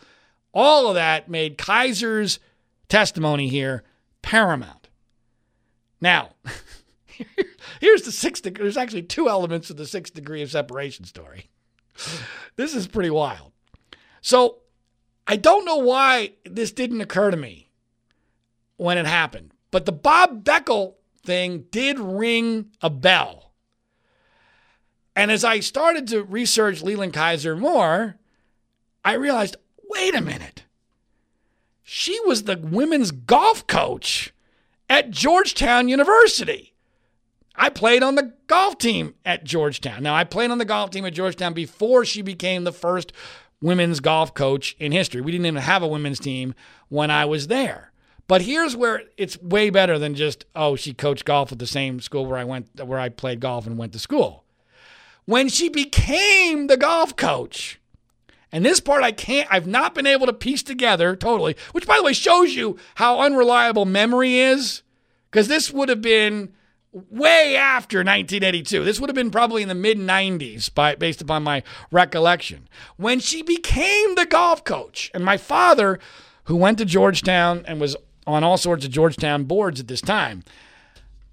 [0.53, 2.39] All of that made Keyser's
[2.89, 3.84] testimony here
[4.21, 4.89] paramount.
[6.01, 6.31] Now,
[7.79, 8.63] here's the six degree.
[8.63, 11.49] There's actually two elements of the six degree of separation story.
[12.55, 13.51] This is pretty wild.
[14.21, 14.59] So
[15.27, 17.69] I don't know why this didn't occur to me
[18.77, 19.51] when it happened.
[19.71, 23.53] But the Bob Beckel thing did ring a bell.
[25.15, 28.17] And as I started to research Leland Keyser more,
[29.05, 29.57] I realized
[29.89, 30.65] wait a minute.
[31.95, 34.33] She was the women's golf coach
[34.89, 36.73] at Georgetown University.
[37.55, 40.01] I played on the golf team at Georgetown.
[40.01, 43.13] Now, I played on the golf team at Georgetown before she became the first
[43.61, 45.21] women's golf coach in history.
[45.21, 46.55] We didn't even have a women's team
[46.89, 47.91] when I was there.
[48.27, 51.99] But here's where it's way better than just, oh, she coached golf at the same
[51.99, 54.45] school where I went where I played golf and went to school.
[55.25, 57.79] When she became the golf coach,
[58.54, 61.97] and this part I can't I've not been able to piece together totally, which by
[61.97, 64.84] the way shows you how unreliable memory is,
[65.30, 66.54] because this would have been
[66.93, 68.84] way after 1982.
[68.84, 72.70] This would have been probably in the mid 90s by, based upon my recollection.
[72.95, 75.99] When she became the golf coach, and my father,
[76.45, 77.95] who went to Georgetown and was
[78.28, 80.43] on all sorts of Georgetown boards at this time,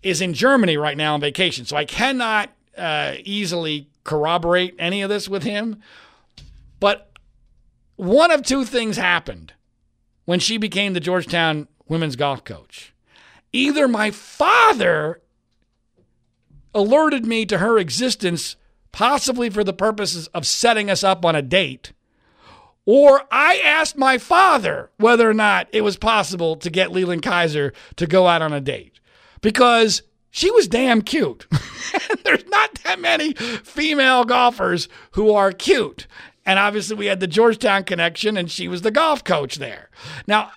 [0.02, 1.66] is in Germany right now on vacation.
[1.66, 5.82] So I cannot uh, easily corroborate any of this with him.
[6.80, 7.09] But
[8.00, 9.52] one of two things happened
[10.24, 12.94] when she became the Georgetown women's golf coach.
[13.52, 15.20] Either my father
[16.74, 18.56] alerted me to her existence,
[18.92, 21.92] possibly for the purposes of setting us up on a date
[22.86, 27.72] or I asked my father whether or not it was possible to get Leland Keyser
[27.96, 28.98] to go out on a date
[29.42, 31.46] because she was damn cute.
[32.24, 36.06] There's not that many female golfers who are cute.
[36.46, 39.90] And obviously, we had the Georgetown connection, and she was the golf coach there.
[40.26, 40.52] Now,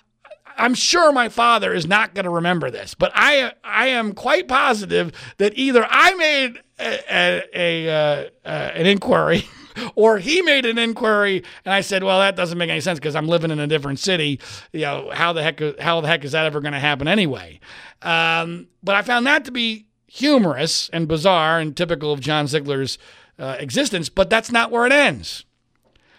[0.56, 4.48] I'm sure my father is not going to remember this, but I I am quite
[4.48, 9.44] positive that either I made a, a, a uh, uh, an inquiry
[9.94, 13.16] or he made an inquiry and I said, "Well, that doesn't make any sense because
[13.16, 14.40] I'm living in a different city.
[14.72, 17.60] You know, how the heck how the heck is that ever going to happen anyway?"
[18.02, 22.98] Um, but I found that to be humorous and bizarre and typical of John Ziegler's
[23.38, 24.08] uh, existence.
[24.08, 25.44] But that's not where it ends.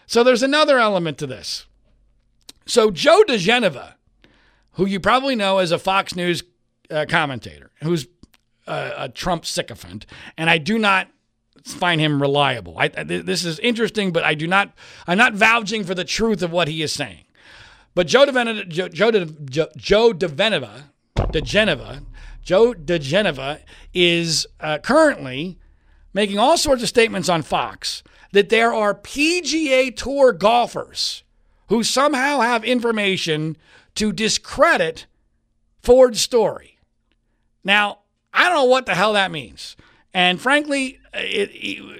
[0.07, 1.65] So there's another element to this.
[2.65, 3.93] So Joe diGenova,
[4.73, 6.43] who you probably know as a Fox News
[6.89, 8.07] uh, commentator, who's
[8.67, 10.05] a, a Trump sycophant,
[10.37, 11.07] and I do not
[11.63, 12.75] find him reliable.
[12.77, 14.73] I, this is interesting, but I do not.
[15.07, 17.25] I'm not vouching for the truth of what he is saying.
[17.95, 19.11] But Joe DeVenova, Joe, Joe,
[19.45, 20.83] Joe, Joe diGenova,
[22.43, 23.59] Joe diGenova
[23.93, 25.57] is uh, currently
[26.13, 28.03] making all sorts of statements on Fox
[28.35, 31.23] that there are PGA Tour golfers
[31.69, 33.55] who somehow have information
[33.95, 35.05] to discredit
[35.81, 36.77] Ford's story.
[37.63, 37.99] Now,
[38.33, 39.77] I don't know what the hell that means.
[40.13, 41.53] And frankly, uh, it,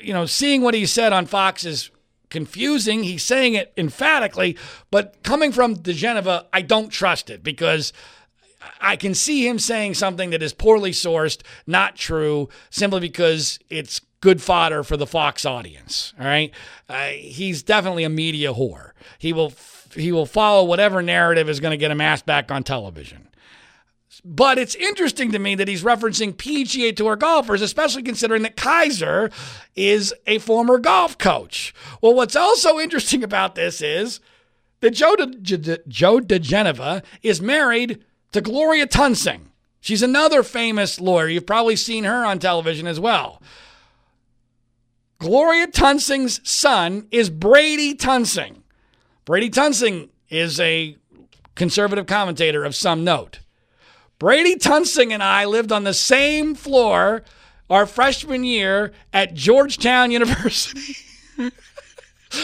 [0.04, 1.90] you know, seeing what he said on Fox is
[2.30, 3.04] confusing.
[3.04, 4.58] He's saying it emphatically,
[4.92, 7.94] but coming from diGenova, I don't trust it because
[8.82, 14.02] I can see him saying something that is poorly sourced, not true, simply because it's
[14.26, 16.12] good fodder for the Fox audience.
[16.20, 16.52] All right,
[16.90, 18.94] uh, he's definitely a media whore.
[19.20, 19.54] He will
[19.94, 23.30] he will follow whatever narrative is going to get him asked back on television.
[24.24, 29.32] But it's interesting to me that he's referencing PGA Tour golfers, especially considering that Keyser
[29.76, 31.76] is a former golf coach.
[32.02, 34.20] Well, what's also interesting about this is
[34.80, 39.52] that Joe, De, Joe diGenova is married to Gloria Toensing.
[39.82, 41.28] She's another famous lawyer.
[41.28, 43.40] You've probably seen her on television as well.
[45.26, 48.62] Gloria Toensing's son is Brady Toensing.
[49.26, 50.98] Brady Toensing is a
[51.56, 53.40] conservative commentator of some note.
[54.20, 57.24] Brady Toensing and I lived on the same floor
[57.72, 60.96] our freshman year at Georgetown University.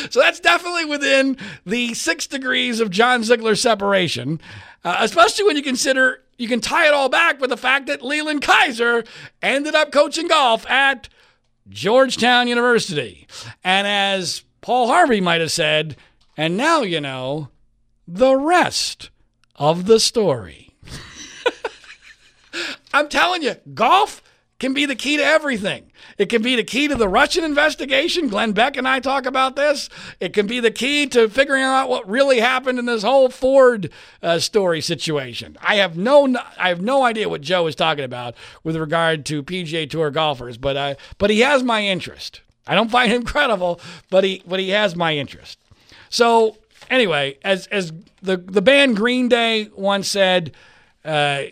[0.10, 4.42] so that's definitely within the six degrees of John Ziegler separation,
[4.84, 8.02] uh, especially when you consider you can tie it all back with the fact that
[8.02, 9.06] Leland Keyser
[9.44, 11.10] ended up coaching golf at
[11.70, 13.28] Georgetown University.
[13.64, 15.98] And as Paul Harvey might have said,
[16.38, 17.50] and now you know
[18.08, 19.10] the rest
[19.56, 20.76] of the story.
[22.94, 24.22] I'm telling you, golf
[24.60, 25.91] can be the key to everything.
[26.22, 28.28] It can be the key to the Russian investigation.
[28.28, 29.90] Glenn Beck and I talk about this.
[30.20, 33.90] It can be the key to figuring out what really happened in this whole Ford
[34.22, 35.58] uh, story situation.
[35.64, 39.42] I have no, I have no idea what Joe is talking about with regard to
[39.42, 42.42] PGA Tour golfers, but uh, but he has my interest.
[42.68, 45.58] I don't find him credible, but he but he has my interest.
[46.12, 46.58] So
[46.88, 47.92] anyway, as as
[48.22, 50.54] the the band Green Day once said.
[51.04, 51.46] Uh,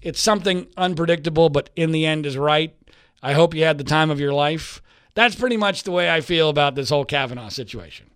[0.00, 2.74] it's something unpredictable, but in the end is right.
[3.22, 4.80] I hope you had the time of your life.
[5.14, 8.10] That's pretty much the way I feel about this whole Kavanaugh situation.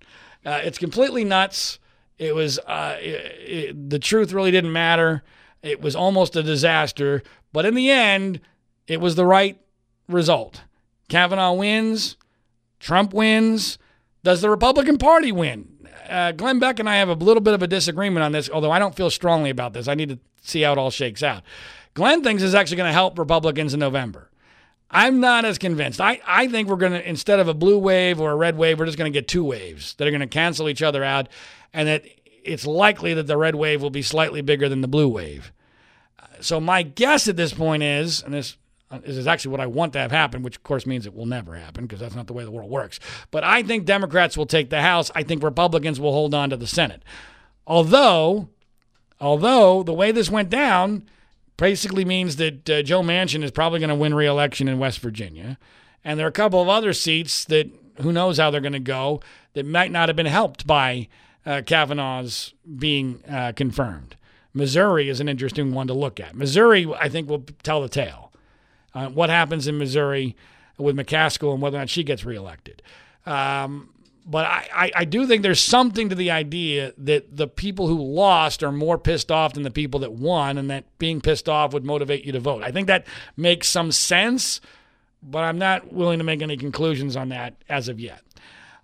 [0.45, 1.79] Uh, it's completely nuts.
[2.19, 3.15] It was uh, it,
[3.49, 5.23] it, the truth really didn't matter.
[5.63, 7.23] It was almost a disaster,
[7.53, 8.41] but in the end,
[8.87, 9.61] it was the right
[10.09, 10.63] result.
[11.09, 12.17] Kavanaugh wins.
[12.81, 13.79] Trump wins.
[14.25, 15.89] Does the Republican Party win?
[16.09, 18.71] Uh, Glenn Beck and I have a little bit of a disagreement on this, although
[18.71, 19.89] I don't feel strongly about this.
[19.89, 21.43] I need to see how it all shakes out.
[21.95, 24.31] Glenn thinks is actually going to help Republicans in November.
[24.93, 26.01] I'm not as convinced.
[26.01, 28.79] I, I think we're going to, instead of a blue wave or a red wave,
[28.79, 31.29] we're just going to get two waves that are going to cancel each other out,
[31.73, 32.05] and that
[32.45, 35.51] it's likely that the red wave will be slightly bigger than the blue wave.
[36.19, 38.59] Uh, so my guess at this point is, and this
[38.91, 41.15] uh, this is actually what I want to have happen, which of course means it
[41.15, 43.01] will never happen because that's not the way the world works.
[43.31, 45.11] But I think Democrats will take the House.
[45.15, 47.03] I think Republicans will hold on to the Senate.
[47.67, 48.51] Although,
[49.19, 51.09] although the way this went down
[51.57, 55.59] basically means that uh, Joe Manchin is probably going to win re-election in West Virginia,
[56.05, 58.81] and there are a couple of other seats that who knows how they're going to
[58.81, 59.21] go
[59.55, 61.09] that might not have been helped by
[61.45, 64.17] uh, Kavanaugh's being uh, confirmed.
[64.55, 66.35] Missouri is an interesting one to look at.
[66.35, 68.33] Missouri, I think, will tell the tale
[68.95, 70.37] uh, what happens in Missouri
[70.79, 72.83] with McCaskill and whether or not she gets reelected.
[73.25, 73.91] Um,
[74.25, 78.01] but I, I, I, do think there's something to the idea that the people who
[78.01, 81.73] lost are more pissed off than the people that won, and that being pissed off
[81.73, 82.63] would motivate you to vote.
[82.63, 83.07] I think that
[83.37, 84.61] makes some sense,
[85.23, 88.23] but I'm not willing to make any conclusions on that as of yet.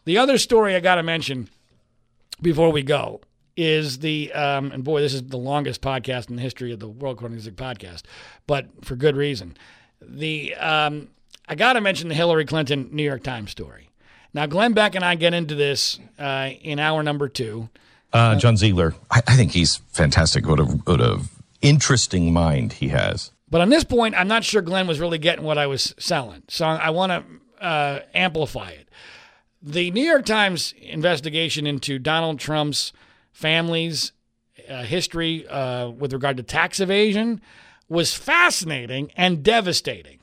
[0.05, 1.49] The other story I got to mention
[2.41, 3.21] before we go
[3.57, 6.89] is the um, and boy, this is the longest podcast in the history of the
[6.89, 8.03] World According to podcast,
[8.47, 9.57] but for good reason.
[10.01, 11.09] The um,
[11.49, 13.88] I got to mention the Hillary Clinton New York Times story.
[14.35, 17.69] Now, Glenn Beck and I get into this uh, in hour number two.
[18.13, 20.47] Uh, John Ziegler, I, I, think he's fantastic.
[20.47, 21.21] What a, what a
[21.61, 23.33] interesting mind he has.
[23.51, 26.43] But on this point, I'm not sure Glenn was really getting what I was selling.
[26.49, 28.89] So I want to uh, amplify it.
[29.61, 32.93] The New York Times investigation into Donald Trump's
[33.33, 34.13] family's
[34.69, 37.41] uh, history uh, with regard to tax evasion
[37.89, 40.18] was fascinating and devastating.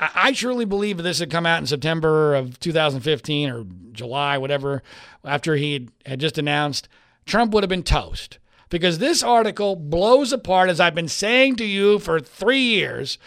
[0.00, 4.82] I, truly believe if this had come out in September of 2015 or July, whatever,
[5.24, 6.88] after he had just announced,
[7.26, 8.38] Trump would have been toast.
[8.70, 13.18] Because this article blows apart, as I've been saying to you for three years,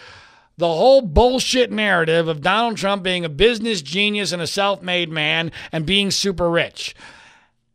[0.58, 5.10] the whole bullshit narrative of Donald Trump being a business genius and a self made
[5.10, 6.96] man and being super rich.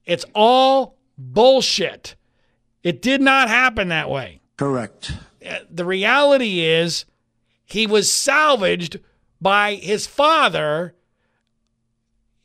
[0.05, 2.15] It's all bullshit.
[2.85, 4.41] It did not happen that way.
[4.57, 5.13] Correct.
[5.45, 7.05] Uh, the reality is
[7.67, 9.01] he was salvaged
[9.41, 10.95] by his father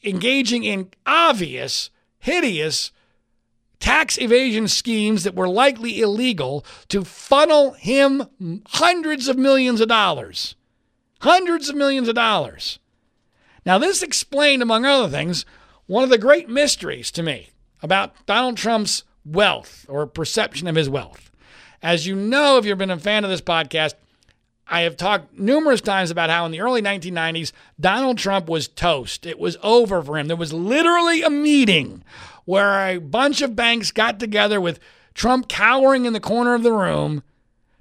[0.03, 2.91] engaging in obvious, hideous
[3.79, 8.23] tax evasion schemes that were likely illegal to funnel him
[8.69, 10.55] hundreds of millions of dollars.
[11.21, 12.79] Hundreds of millions of dollars.
[13.63, 15.45] Now, this explained, among other things,
[15.85, 17.51] one of the great mysteries to me
[17.83, 21.31] about Donald Trump's wealth or perception of his wealth.
[21.83, 23.93] As you know, if you've been a fan of this podcast,
[24.71, 29.25] I have talked numerous times about how in the early 1990s, Donald Trump was toast.
[29.25, 30.27] It was over for him.
[30.27, 32.05] There was literally a meeting
[32.45, 34.79] where a bunch of banks got together with
[35.13, 37.21] Trump cowering in the corner of the room,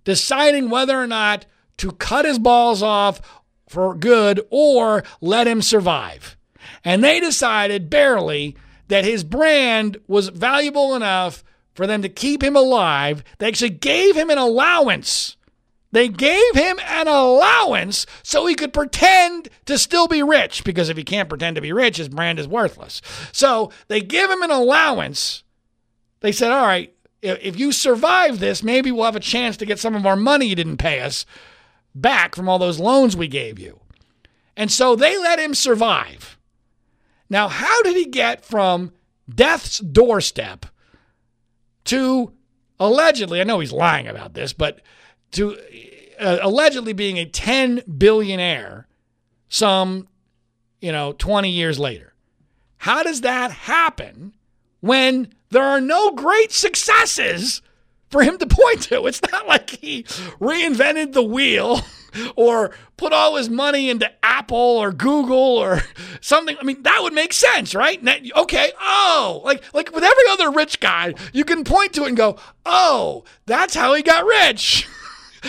[0.03, 3.21] deciding whether or not to cut his balls off
[3.69, 6.37] for good or let him survive.
[6.85, 8.57] And they decided barely
[8.89, 13.23] that his brand was valuable enough for them to keep him alive.
[13.39, 15.37] They actually gave him an allowance
[15.93, 20.97] they gave him an allowance so he could pretend to still be rich because if
[20.97, 23.03] he can't pretend to be rich, his brand is worthless.
[23.33, 25.43] So they give him an allowance.
[26.21, 29.79] They said, all right, if you survive this, maybe we'll have a chance to get
[29.79, 31.27] some of our money you didn't pay us
[31.95, 33.81] back from all those loans we gave you.
[34.57, 36.39] And so they let him survive.
[37.29, 38.93] Now, how did he get from
[39.29, 40.67] death's doorstep
[41.87, 42.33] to
[42.79, 44.81] allegedly, I know he's lying about this, but
[45.33, 45.59] to
[46.19, 48.87] uh, allegedly being a 10 billionaire
[49.49, 50.09] some,
[50.81, 52.15] you know, 20 years later.
[52.79, 54.33] How does that happen
[54.81, 57.63] when there are no great successes
[58.09, 59.07] for him to point to?
[59.07, 60.05] It's not like he
[60.41, 61.81] reinvented the wheel
[62.37, 65.83] or put all his money into Apple or Google or
[66.21, 66.57] something.
[66.59, 68.01] I mean, that would make sense, right?
[68.37, 72.17] Okay, oh, like like with every other rich guy, you can point to it and
[72.17, 74.89] go, "Oh, that's how he got rich."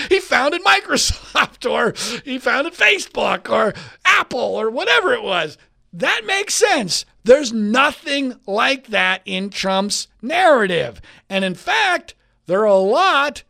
[0.10, 3.74] he founded Microsoft or he founded Facebook or
[4.06, 5.58] Apple or whatever it was.
[5.94, 7.06] That makes sense.
[7.24, 11.02] There's nothing like that in Trump's narrative.
[11.30, 12.16] And in fact,
[12.46, 13.44] there are a lot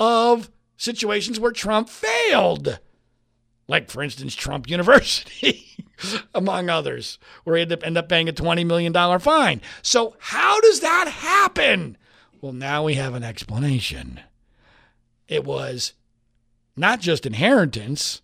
[0.00, 2.78] of situations where Trump failed.
[3.68, 5.86] Like, for instance, Trump University,
[6.34, 9.60] among others, where he had to end up paying a $20 million fine.
[9.82, 11.96] So, how does that happen?
[12.40, 14.20] Well, now we have an explanation.
[15.28, 15.92] It was
[16.74, 18.22] not just inheritance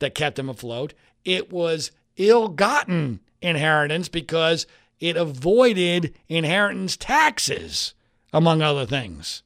[0.00, 0.92] that kept him afloat,
[1.24, 4.66] it was ill gotten inheritance because
[5.00, 7.94] it avoided inheritance taxes,
[8.32, 9.42] among other things.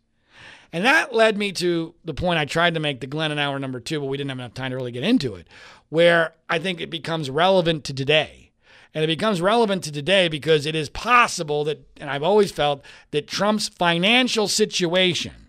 [0.72, 3.58] And that led me to the point I tried to make the Glenn in hour
[3.58, 5.46] number two, but we didn't have enough time to really get into it,
[5.88, 8.52] where I think it becomes relevant to today.
[8.94, 12.82] And it becomes relevant to today because it is possible that, and I've always felt
[13.10, 15.47] that Trump's financial situation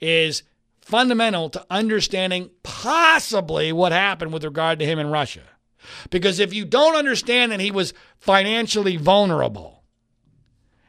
[0.00, 0.42] is
[0.80, 5.42] fundamental to understanding possibly what happened with regard to him in Russia.
[6.10, 9.84] Because if you don't understand that he was financially vulnerable,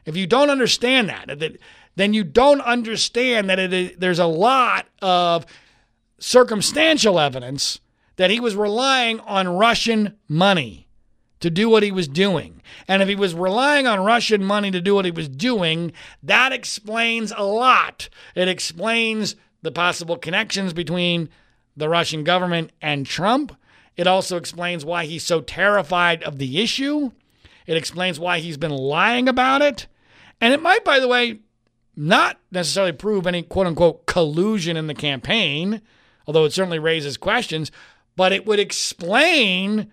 [0.04, 1.58] if you don't understand that, that
[1.94, 5.46] then you don't understand that it, there's a lot of
[6.18, 7.80] circumstantial evidence
[8.16, 10.88] that he was relying on Russian money
[11.42, 12.62] to do what he was doing.
[12.88, 15.92] And if he was relying on Russian money to do what he was doing,
[16.22, 18.08] that explains a lot.
[18.34, 21.28] It explains the possible connections between
[21.76, 23.56] the Russian government and Trump.
[23.96, 27.10] It also explains why he's so terrified of the issue.
[27.66, 29.86] It explains why he's been lying about it.
[30.40, 31.40] And it might, by the way,
[31.96, 35.82] not necessarily prove any quote unquote collusion in the campaign,
[36.26, 37.70] although it certainly raises questions,
[38.16, 39.90] but it would explain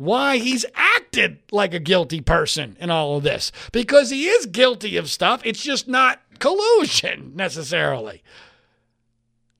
[0.00, 3.52] why he's acted like a guilty person in all of this.
[3.70, 8.22] Because he is guilty of stuff, it's just not collusion necessarily.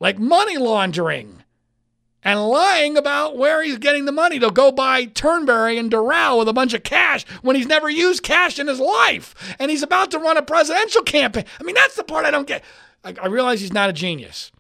[0.01, 1.45] Like money laundering
[2.23, 6.49] and lying about where he's getting the money to go buy Turnberry and Doral with
[6.49, 10.11] a bunch of cash when he's never used cash in his life and he's about
[10.13, 11.45] to run a presidential campaign.
[11.61, 12.65] I mean, that's the part I don't get.
[13.05, 14.53] I, I realize he's not a genius.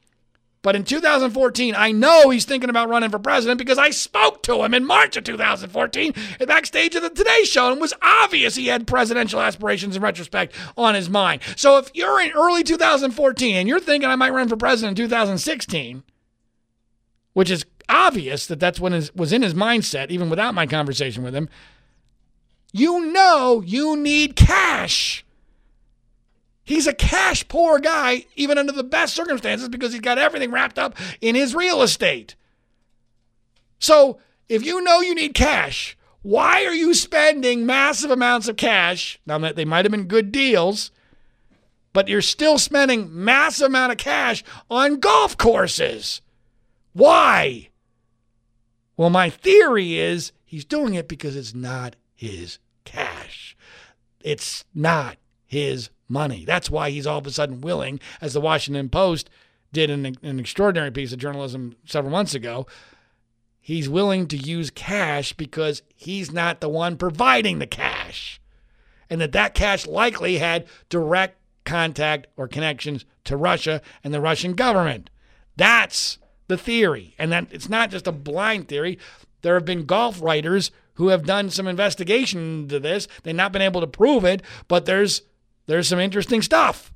[0.62, 4.62] But in 2014, I know he's thinking about running for president because I spoke to
[4.62, 6.12] him in March of 2014
[6.46, 10.54] backstage of the Today Show, and it was obvious he had presidential aspirations in retrospect
[10.76, 11.40] on his mind.
[11.56, 15.04] So if you're in early 2014 and you're thinking I might run for president in
[15.06, 16.02] 2016,
[17.32, 21.34] which is obvious that that's what was in his mindset, even without my conversation with
[21.34, 21.48] him,
[22.70, 25.24] you know you need cash.
[26.64, 30.78] He's a cash poor guy, even under the best circumstances, because he's got everything wrapped
[30.78, 32.36] up in his real estate.
[33.78, 34.18] So
[34.48, 39.18] if you know you need cash, why are you spending massive amounts of cash?
[39.26, 40.90] Now, that they might have been good deals,
[41.92, 46.20] but you're still spending massive amount of cash on golf courses.
[46.92, 47.70] Why?
[48.96, 53.56] Well, my theory is he's doing it because it's not his cash.
[54.22, 55.16] It's not
[55.46, 56.44] his money.
[56.44, 59.30] That's why he's all of a sudden willing, as the Washington Post
[59.72, 62.66] did in an extraordinary piece of journalism several months ago.
[63.60, 68.40] He's willing to use cash because he's not the one providing the cash.
[69.08, 74.54] And that that cash likely had direct contact or connections to Russia and the Russian
[74.54, 75.10] government.
[75.56, 76.18] That's
[76.48, 77.14] the theory.
[77.18, 78.98] And that it's not just a blind theory.
[79.42, 83.08] There have been golf writers who have done some investigation into this.
[83.22, 85.22] They've not been able to prove it, but there's
[85.70, 86.92] there's some interesting stuff.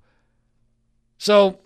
[1.18, 1.58] So,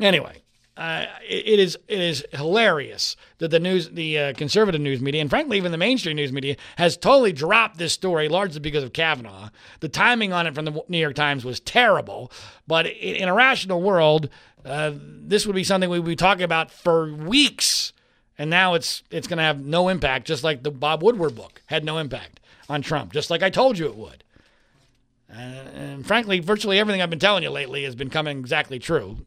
[0.00, 0.42] anyway,
[0.76, 5.28] uh, it, is it is hilarious that the news, the uh, conservative news media, and
[5.28, 9.48] frankly even the mainstream news media, has totally dropped this story largely because of Kavanaugh.
[9.80, 12.30] The timing on it from the New York Times was terrible,
[12.68, 14.28] but in a rational world,
[14.64, 17.92] uh, this would be something we would be talking about for weeks,
[18.38, 21.62] and now it's it's going to have no impact, just like the Bob Woodward book
[21.66, 22.38] had no impact
[22.68, 24.22] on Trump, just like I told you it would.
[25.30, 25.40] Uh,
[25.74, 29.26] and frankly, virtually everything I've been telling you lately has been coming exactly true.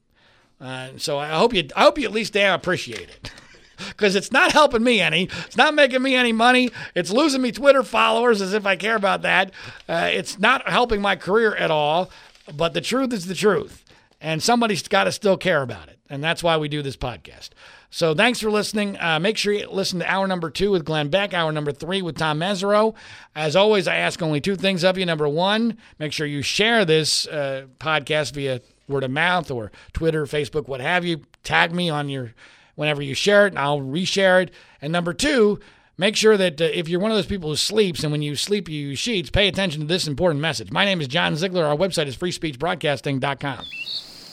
[0.59, 3.31] Uh, so I hope you, I hope you at least damn appreciate it,
[3.89, 5.23] because it's not helping me any.
[5.45, 6.69] It's not making me any money.
[6.95, 9.51] It's losing me Twitter followers, as if I care about that.
[9.87, 12.11] Uh, it's not helping my career at all.
[12.53, 13.85] But the truth is the truth,
[14.19, 17.49] and somebody's got to still care about it, and that's why we do this podcast.
[17.93, 18.97] So thanks for listening.
[18.97, 22.01] Uh, make sure you listen to hour number two with Glenn Beck, hour number three
[22.01, 22.95] with Tom Mesereau.
[23.35, 25.05] As always, I ask only two things of you.
[25.05, 30.25] Number one, make sure you share this uh, podcast via word of mouth or Twitter,
[30.25, 31.21] Facebook, what have you.
[31.43, 32.33] Tag me on your
[32.75, 34.51] whenever you share it, and I'll reshare it.
[34.81, 35.59] And number two,
[35.97, 38.37] make sure that uh, if you're one of those people who sleeps and when you
[38.37, 40.71] sleep you use sheets, pay attention to this important message.
[40.71, 41.65] My name is John Ziegler.
[41.65, 43.65] Our website is freespeechbroadcasting.com.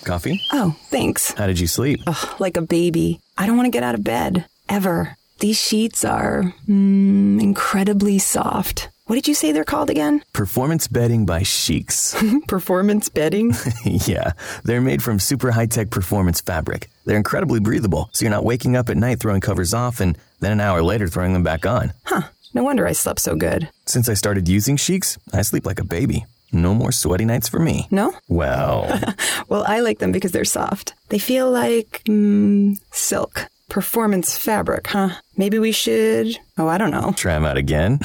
[0.05, 0.41] Coffee?
[0.53, 1.33] Oh, thanks.
[1.33, 1.99] How did you sleep?
[2.07, 3.19] Ugh, like a baby.
[3.39, 4.47] I don't want to get out of bed.
[4.69, 5.17] Ever.
[5.39, 8.89] These sheets are mm, incredibly soft.
[9.07, 10.25] What did you say they're called again?
[10.33, 12.47] Performance bedding by Sheex.
[12.49, 13.55] performance bedding?
[13.85, 14.33] yeah,
[14.65, 16.91] they're made from super high tech performance fabric.
[17.07, 20.51] They're incredibly breathable, so you're not waking up at night throwing covers off and then
[20.51, 21.93] an hour later throwing them back on.
[22.05, 22.23] Huh,
[22.55, 23.71] no wonder I slept so good.
[23.87, 26.27] Since I started using Sheex, I sleep like a baby.
[26.53, 27.89] No more sweaty nights for me.
[27.91, 28.13] No?
[28.29, 29.01] Well.
[29.49, 30.95] well, I like them because they're soft.
[31.09, 33.47] They feel like mm, silk.
[33.69, 35.11] Performance fabric, huh?
[35.37, 36.39] Maybe we should.
[36.57, 37.13] Oh, I don't know.
[37.17, 38.01] Try them out again.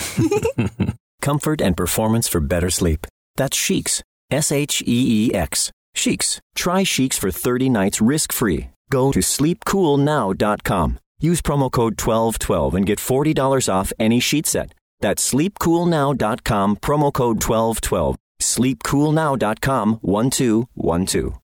[1.22, 3.08] Comfort and performance for better sleep.
[3.38, 4.02] That's Sheex.
[4.30, 5.72] S H E E X.
[5.96, 6.40] Sheex.
[6.56, 8.72] Try Sheex for 30 nights risk free.
[8.90, 11.00] Go to sleepcoolnow.com.
[11.20, 14.74] Use promo code 1212 and get $40 off any sheet set.
[15.00, 18.18] That's sleepcoolnow.com, promo code 1212.
[18.44, 21.34] Sleepcoolnow.com 1212.